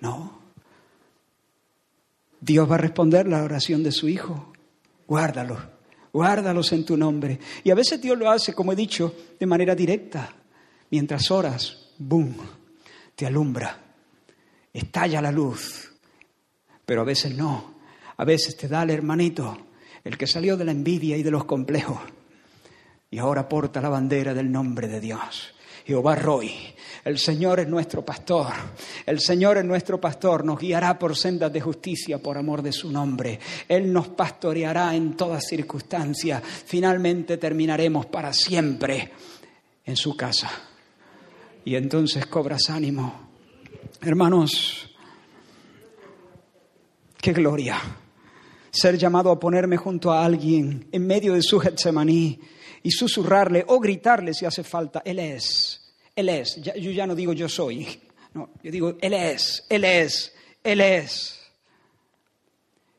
[0.00, 0.31] No.
[2.42, 4.52] Dios va a responder la oración de su Hijo.
[5.06, 5.60] Guárdalos,
[6.12, 7.38] guárdalos en tu nombre.
[7.62, 10.34] Y a veces Dios lo hace, como he dicho, de manera directa.
[10.90, 12.34] Mientras oras, ¡boom!,
[13.14, 13.78] te alumbra,
[14.72, 15.92] estalla la luz.
[16.84, 17.76] Pero a veces no.
[18.16, 19.56] A veces te da el hermanito,
[20.02, 21.98] el que salió de la envidia y de los complejos,
[23.10, 25.54] y ahora porta la bandera del nombre de Dios.
[25.84, 26.52] Jehová Roy,
[27.04, 28.52] el Señor es nuestro pastor,
[29.04, 32.92] el Señor es nuestro pastor, nos guiará por sendas de justicia por amor de su
[32.92, 33.40] nombre.
[33.68, 36.42] Él nos pastoreará en todas circunstancias.
[36.66, 39.10] Finalmente terminaremos para siempre
[39.84, 40.50] en su casa.
[41.64, 43.30] Y entonces cobras ánimo.
[44.00, 44.88] Hermanos,
[47.20, 47.80] qué gloria
[48.72, 52.40] ser llamado a ponerme junto a alguien en medio de su Getsemaní
[52.82, 55.81] y susurrarle o gritarle si hace falta, Él es,
[56.14, 56.60] Él es.
[56.62, 57.86] yo ya no digo yo soy,
[58.34, 61.40] no, yo digo Él es, Él es, Él es.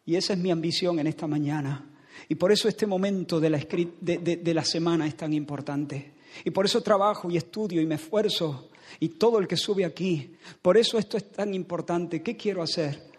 [0.06, 1.90] Y esa es mi ambición en esta mañana.
[2.28, 6.14] Y por eso este momento de la, de, de la semana es tan importante.
[6.44, 10.36] Y por eso trabajo y estudio y me esfuerzo y todo el que sube aquí.
[10.62, 12.22] Por eso esto es tan importante.
[12.22, 13.14] ¿Qué quiero hacer?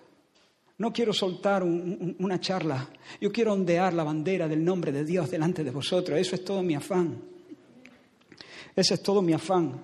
[0.76, 2.90] No quiero soltar una charla,
[3.20, 6.18] yo quiero ondear la bandera del nombre de Dios delante de vosotros.
[6.18, 7.33] Eso es todo mi afán.
[8.74, 9.80] Ese es todo mi afán.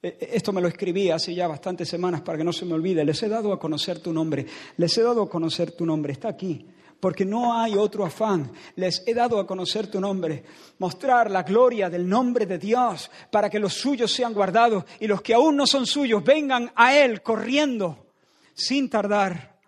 [0.00, 2.74] E, e, esto me lo escribí hace ya bastantes semanas para que no se me
[2.74, 3.04] olvide.
[3.04, 4.46] Les he dado a conocer tu nombre.
[4.76, 6.12] Les he dado a conocer tu nombre.
[6.12, 6.66] Está aquí.
[7.00, 8.50] Porque no hay otro afán.
[8.76, 10.44] Les he dado a conocer tu nombre.
[10.78, 15.22] Mostrar la gloria del nombre de Dios para que los suyos sean guardados y los
[15.22, 18.06] que aún no son suyos vengan a Él corriendo
[18.54, 19.58] sin tardar.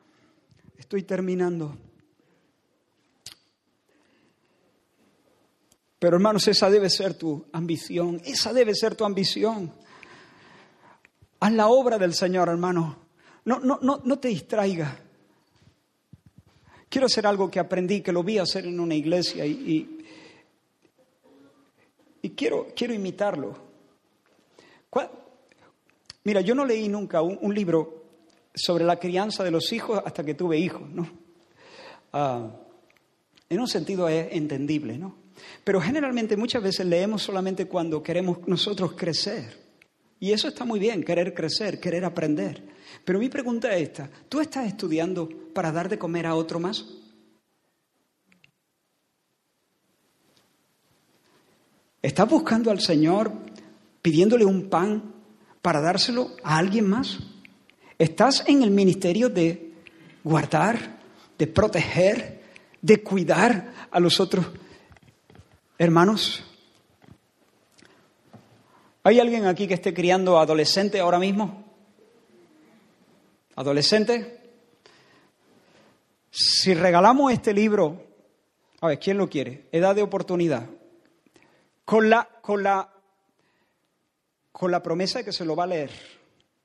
[0.76, 1.76] Estoy terminando.
[6.00, 9.70] Pero hermanos, esa debe ser tu ambición, esa debe ser tu ambición.
[11.38, 12.96] Haz la obra del Señor, hermano.
[13.44, 14.98] No, no, no, no te distraiga.
[16.88, 20.04] Quiero hacer algo que aprendí, que lo vi hacer en una iglesia y,
[22.22, 23.70] y, quiero, quiero imitarlo.
[26.24, 28.04] Mira, yo no leí nunca un libro
[28.54, 31.08] sobre la crianza de los hijos hasta que tuve hijos, ¿no?
[32.12, 32.50] Ah,
[33.48, 35.19] en un sentido es entendible, ¿no?
[35.64, 39.58] Pero generalmente muchas veces leemos solamente cuando queremos nosotros crecer.
[40.18, 42.62] Y eso está muy bien, querer crecer, querer aprender.
[43.04, 46.84] Pero mi pregunta es esta, ¿tú estás estudiando para dar de comer a otro más?
[52.02, 53.32] ¿Estás buscando al Señor
[54.02, 55.14] pidiéndole un pan
[55.60, 57.18] para dárselo a alguien más?
[57.98, 59.74] Estás en el ministerio de
[60.24, 60.98] guardar,
[61.38, 62.42] de proteger,
[62.80, 64.46] de cuidar a los otros
[65.80, 66.44] hermanos.
[69.02, 71.64] ¿Hay alguien aquí que esté criando adolescente ahora mismo?
[73.56, 74.40] ¿Adolescente?
[76.30, 78.04] Si regalamos este libro,
[78.82, 79.68] a ver, ¿quién lo quiere?
[79.72, 80.66] Edad de oportunidad.
[81.86, 82.92] con la, con la,
[84.52, 85.90] con la promesa de que se lo va a leer.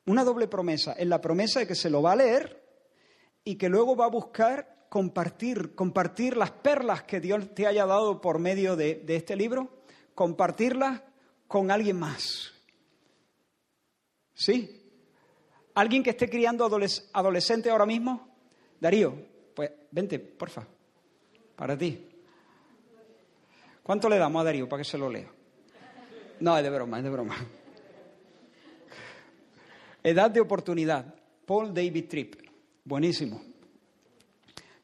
[0.07, 2.61] Una doble promesa, en la promesa de que se lo va a leer
[3.45, 8.21] y que luego va a buscar compartir, compartir las perlas que Dios te haya dado
[8.21, 9.67] por medio de, de este libro,
[10.13, 11.01] compartirlas
[11.49, 12.53] con alguien más.
[14.33, 14.89] ¿Sí?
[15.73, 18.25] ¿Alguien que esté criando adolescente ahora mismo?
[18.79, 19.13] Darío,
[19.53, 20.65] pues vente, porfa,
[21.57, 22.07] para ti.
[23.83, 25.29] ¿Cuánto le damos a Darío para que se lo lea?
[26.39, 27.35] No, es de broma, es de broma.
[30.01, 31.13] Edad de oportunidad.
[31.45, 32.35] Paul David Tripp.
[32.85, 33.54] Buenísimo.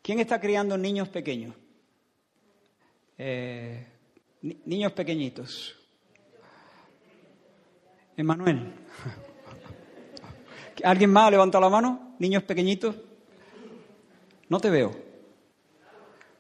[0.02, 1.56] ¿Quién está criando niños pequeños?
[3.18, 3.86] Eh,
[4.42, 5.78] niños pequeñitos.
[8.18, 8.74] Emanuel.
[10.84, 12.16] ¿Alguien más ha levantado la mano?
[12.18, 12.96] ¿Niños pequeñitos?
[14.50, 14.92] No te veo.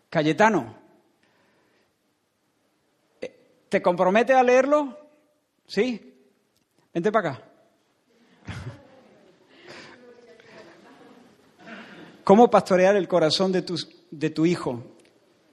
[0.09, 0.75] Cayetano.
[3.21, 4.97] Eh, ¿Te comprometes a leerlo?
[5.67, 6.15] ¿Sí?
[6.93, 7.50] Vente para acá.
[12.23, 13.75] ¿Cómo pastorear el corazón de tu,
[14.11, 14.83] de tu hijo?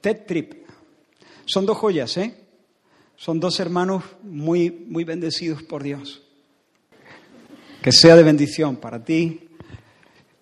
[0.01, 0.53] Ted Trip.
[1.45, 2.35] Son dos joyas, ¿eh?
[3.15, 6.21] Son dos hermanos muy, muy bendecidos por Dios.
[7.81, 9.49] Que sea de bendición para ti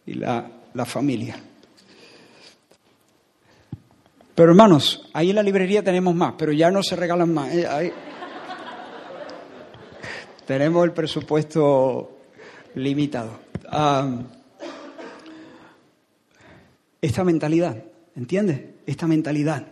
[0.05, 1.41] y la, la familia.
[4.35, 7.51] Pero hermanos, ahí en la librería tenemos más, pero ya no se regalan más.
[7.53, 7.93] ¿eh?
[10.45, 12.19] tenemos el presupuesto
[12.75, 13.39] limitado.
[17.01, 17.83] Esta mentalidad,
[18.15, 18.61] ¿entiendes?
[18.85, 19.67] Esta mentalidad.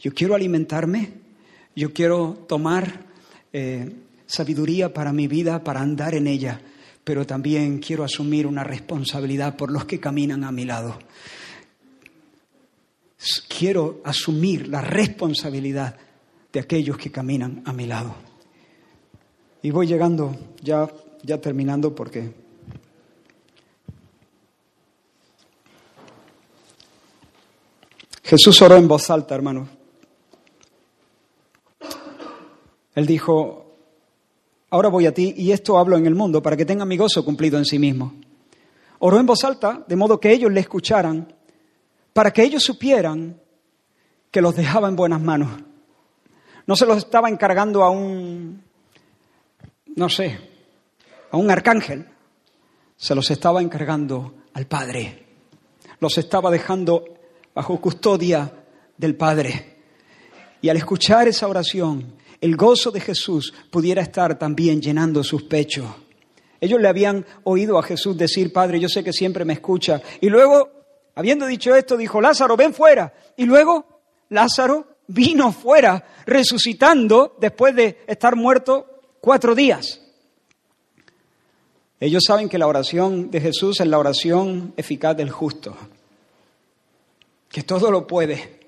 [0.00, 1.12] Yo quiero alimentarme,
[1.74, 3.06] yo quiero tomar
[3.52, 3.90] eh,
[4.26, 6.60] sabiduría para mi vida, para andar en ella,
[7.04, 10.98] pero también quiero asumir una responsabilidad por los que caminan a mi lado.
[13.48, 15.96] Quiero asumir la responsabilidad
[16.52, 18.14] de aquellos que caminan a mi lado.
[19.62, 20.88] Y voy llegando, ya,
[21.22, 22.32] ya terminando, porque
[28.28, 29.70] Jesús oró en voz alta, hermanos.
[32.94, 33.74] Él dijo,
[34.68, 37.24] ahora voy a ti y esto hablo en el mundo para que tenga mi gozo
[37.24, 38.12] cumplido en sí mismo.
[38.98, 41.32] Oró en voz alta, de modo que ellos le escucharan,
[42.12, 43.40] para que ellos supieran
[44.30, 45.62] que los dejaba en buenas manos.
[46.66, 48.62] No se los estaba encargando a un,
[49.96, 50.38] no sé,
[51.30, 52.06] a un arcángel,
[52.94, 55.24] se los estaba encargando al Padre.
[55.98, 57.17] Los estaba dejando
[57.58, 58.52] bajo custodia
[58.96, 59.78] del Padre.
[60.62, 65.86] Y al escuchar esa oración, el gozo de Jesús pudiera estar también llenando sus pechos.
[66.60, 70.00] Ellos le habían oído a Jesús decir, Padre, yo sé que siempre me escucha.
[70.20, 70.70] Y luego,
[71.16, 73.12] habiendo dicho esto, dijo, Lázaro, ven fuera.
[73.36, 80.00] Y luego, Lázaro vino fuera, resucitando después de estar muerto cuatro días.
[81.98, 85.76] Ellos saben que la oración de Jesús es la oración eficaz del justo,
[87.58, 88.60] que todo lo puede.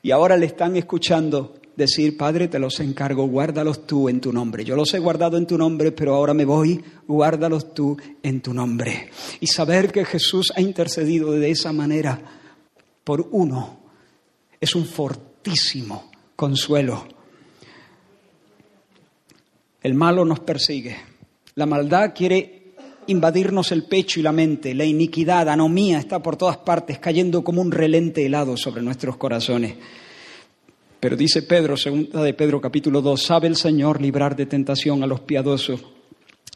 [0.00, 4.64] Y ahora le están escuchando decir, Padre, te los encargo, guárdalos tú en tu nombre.
[4.64, 8.54] Yo los he guardado en tu nombre, pero ahora me voy, guárdalos tú en tu
[8.54, 9.10] nombre.
[9.40, 12.20] Y saber que Jesús ha intercedido de esa manera
[13.02, 13.80] por uno
[14.60, 17.08] es un fortísimo consuelo.
[19.82, 20.96] El malo nos persigue.
[21.56, 22.61] La maldad quiere
[23.12, 24.74] invadirnos el pecho y la mente.
[24.74, 29.76] La iniquidad, anomía está por todas partes, cayendo como un relente helado sobre nuestros corazones.
[30.98, 35.06] Pero dice Pedro, segunda de Pedro capítulo 2, sabe el Señor librar de tentación a
[35.06, 35.84] los piadosos.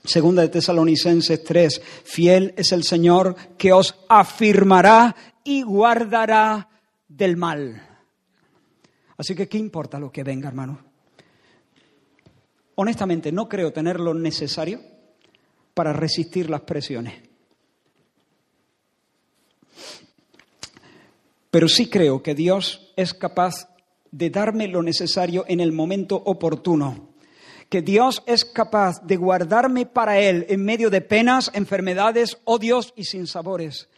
[0.05, 6.69] Segunda de Tesalonicenses 3, fiel es el Señor que os afirmará y guardará
[7.09, 7.83] del mal.
[9.17, 10.79] Así que, ¿qué importa lo que venga, hermano?
[12.77, 14.96] Honestamente, no creo tener lo necesario
[15.77, 17.13] para resistir las presiones.
[21.51, 23.69] Pero sí creo que Dios es capaz
[24.11, 27.11] de darme lo necesario en el momento oportuno.
[27.69, 33.05] Que Dios es capaz de guardarme para Él en medio de penas, enfermedades, odios y
[33.05, 33.91] sinsabores,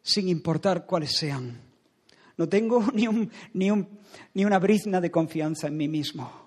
[0.00, 1.60] sin importar cuáles sean.
[2.38, 3.86] No tengo ni, un, ni, un,
[4.32, 6.45] ni una brizna de confianza en mí mismo.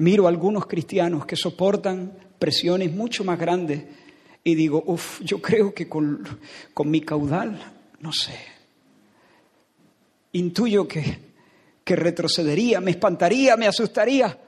[0.00, 3.84] Miro a algunos cristianos que soportan presiones mucho más grandes
[4.42, 6.26] y digo, uff, yo creo que con,
[6.72, 7.60] con mi caudal,
[8.00, 8.32] no sé,
[10.32, 11.18] intuyo que,
[11.84, 14.38] que retrocedería, me espantaría, me asustaría.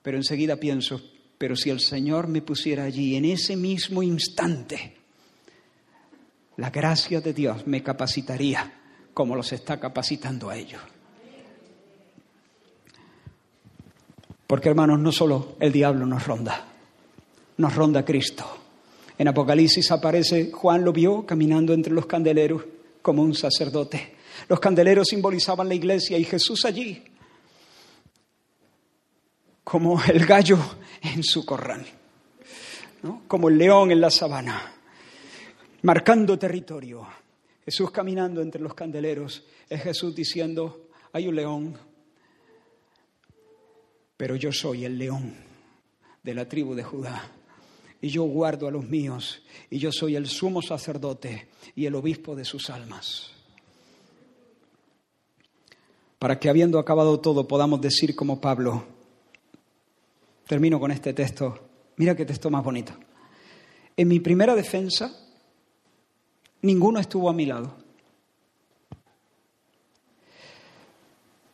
[0.00, 1.02] Pero enseguida pienso,
[1.36, 4.96] pero si el Señor me pusiera allí en ese mismo instante,
[6.56, 8.72] la gracia de Dios me capacitaría
[9.12, 10.80] como los está capacitando a ellos.
[14.46, 16.66] Porque hermanos, no solo el diablo nos ronda,
[17.56, 18.44] nos ronda Cristo.
[19.18, 22.62] En Apocalipsis aparece, Juan lo vio caminando entre los candeleros
[23.02, 24.16] como un sacerdote.
[24.48, 27.02] Los candeleros simbolizaban la iglesia y Jesús allí,
[29.64, 30.58] como el gallo
[31.02, 31.84] en su corral,
[33.26, 34.74] como el león en la sabana,
[35.82, 37.06] marcando territorio.
[37.64, 41.76] Jesús caminando entre los candeleros, es Jesús diciendo, hay un león,
[44.16, 45.34] pero yo soy el león
[46.22, 47.30] de la tribu de Judá.
[48.00, 52.36] Y yo guardo a los míos, y yo soy el sumo sacerdote y el obispo
[52.36, 53.30] de sus almas.
[56.18, 58.84] Para que habiendo acabado todo podamos decir como Pablo,
[60.46, 61.58] termino con este texto,
[61.96, 62.92] mira qué texto más bonito.
[63.96, 65.12] En mi primera defensa,
[66.62, 67.76] ninguno estuvo a mi lado.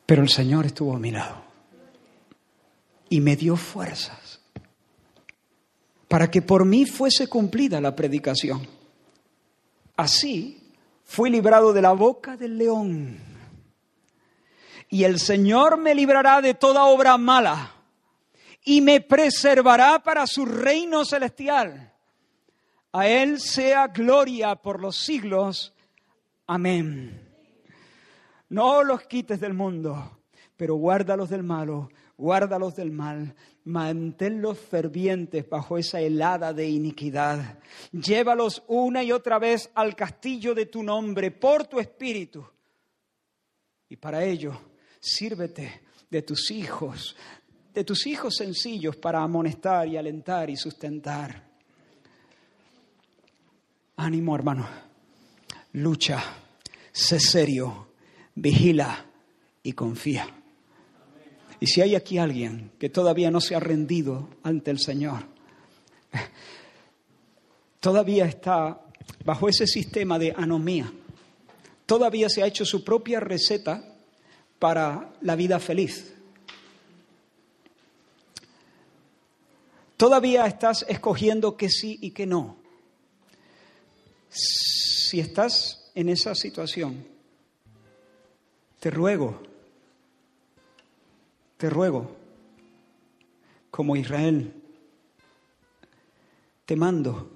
[0.07, 1.52] Pero el Señor estuvo a mi lado
[3.13, 4.41] y me dio fuerzas
[6.09, 8.67] para que por mí fuese cumplida la predicación.
[9.99, 10.73] Así
[11.05, 13.19] fui librado de la boca del león.
[14.89, 17.75] Y el Señor me librará de toda obra mala
[18.65, 21.93] y me preservará para su reino celestial.
[22.93, 25.75] A Él sea gloria por los siglos.
[26.47, 27.29] Amén.
[28.49, 30.19] No los quites del mundo,
[30.57, 33.35] pero guárdalos del malo guárdalos del mal,
[33.65, 37.59] manténlos fervientes bajo esa helada de iniquidad,
[37.93, 42.45] llévalos una y otra vez al castillo de tu nombre por tu espíritu.
[43.89, 44.59] Y para ello,
[45.01, 47.17] sírvete de tus hijos,
[47.73, 51.51] de tus hijos sencillos para amonestar y alentar y sustentar.
[53.97, 54.69] Ánimo, hermano.
[55.73, 56.23] Lucha,
[56.91, 57.89] sé serio,
[58.35, 59.07] vigila
[59.63, 60.42] y confía.
[61.63, 65.23] Y si hay aquí alguien que todavía no se ha rendido ante el Señor,
[67.79, 68.81] todavía está
[69.25, 70.93] bajo ese sistema de anomía,
[71.87, 73.95] todavía se ha hecho su propia receta
[74.59, 76.13] para la vida feliz.
[79.97, 82.57] Todavía estás escogiendo que sí y que no.
[84.31, 87.07] Si estás en esa situación,
[88.81, 89.52] te ruego
[91.63, 92.11] te ruego,
[93.71, 94.53] como Israel,
[96.67, 97.31] te mando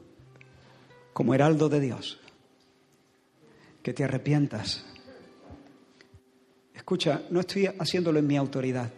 [1.12, 2.18] como heraldo de Dios,
[3.84, 4.84] que te arrepientas.
[6.74, 8.92] Escucha, no estoy haciéndolo en mi autoridad.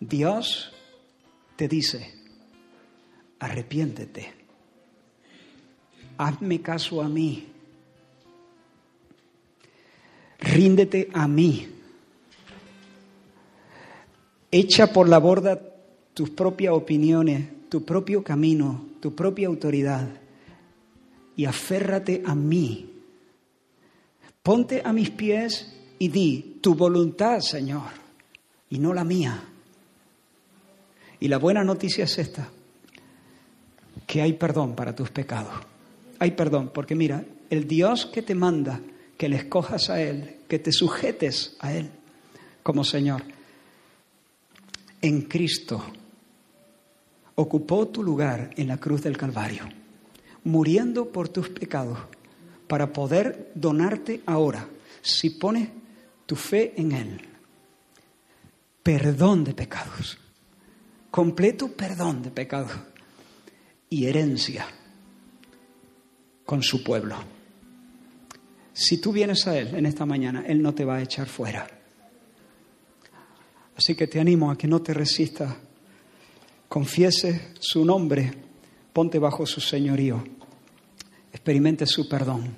[0.00, 0.72] Dios
[1.54, 2.12] te dice,
[3.38, 4.34] arrepiéntete,
[6.18, 7.52] hazme caso a mí,
[10.40, 11.81] ríndete a mí
[14.54, 15.58] Echa por la borda
[16.12, 20.06] tus propias opiniones, tu propio camino, tu propia autoridad
[21.34, 22.90] y aférrate a mí.
[24.42, 27.88] Ponte a mis pies y di, tu voluntad, Señor,
[28.68, 29.42] y no la mía.
[31.18, 32.50] Y la buena noticia es esta,
[34.06, 35.54] que hay perdón para tus pecados.
[36.18, 38.80] Hay perdón, porque mira, el Dios que te manda
[39.16, 41.90] que le escojas a Él, que te sujetes a Él
[42.62, 43.22] como Señor,
[45.02, 45.84] en Cristo
[47.34, 49.68] ocupó tu lugar en la cruz del Calvario,
[50.44, 51.98] muriendo por tus pecados,
[52.68, 54.66] para poder donarte ahora,
[55.02, 55.68] si pones
[56.24, 57.20] tu fe en Él,
[58.82, 60.18] perdón de pecados,
[61.10, 62.72] completo perdón de pecados
[63.90, 64.66] y herencia
[66.46, 67.16] con su pueblo.
[68.72, 71.81] Si tú vienes a Él en esta mañana, Él no te va a echar fuera.
[73.82, 75.52] Así que te animo a que no te resistas.
[76.68, 78.32] Confiese su nombre,
[78.92, 80.22] ponte bajo su señorío,
[81.32, 82.54] experimente su perdón,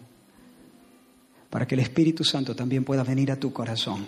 [1.49, 4.05] para que el Espíritu Santo también pueda venir a tu corazón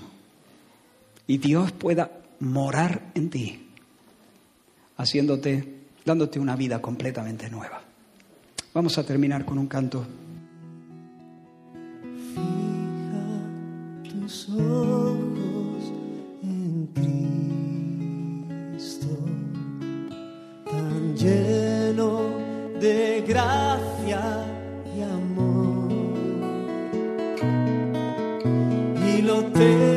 [1.27, 3.67] y Dios pueda morar en ti,
[4.99, 7.81] haciéndote, dándote una vida completamente nueva.
[8.75, 10.07] Vamos a terminar con un canto.
[12.35, 15.06] Fija tus ojos
[21.27, 22.21] lleno
[22.81, 24.45] de gracia
[24.97, 25.93] y amor.
[29.07, 29.96] Y lo terrenal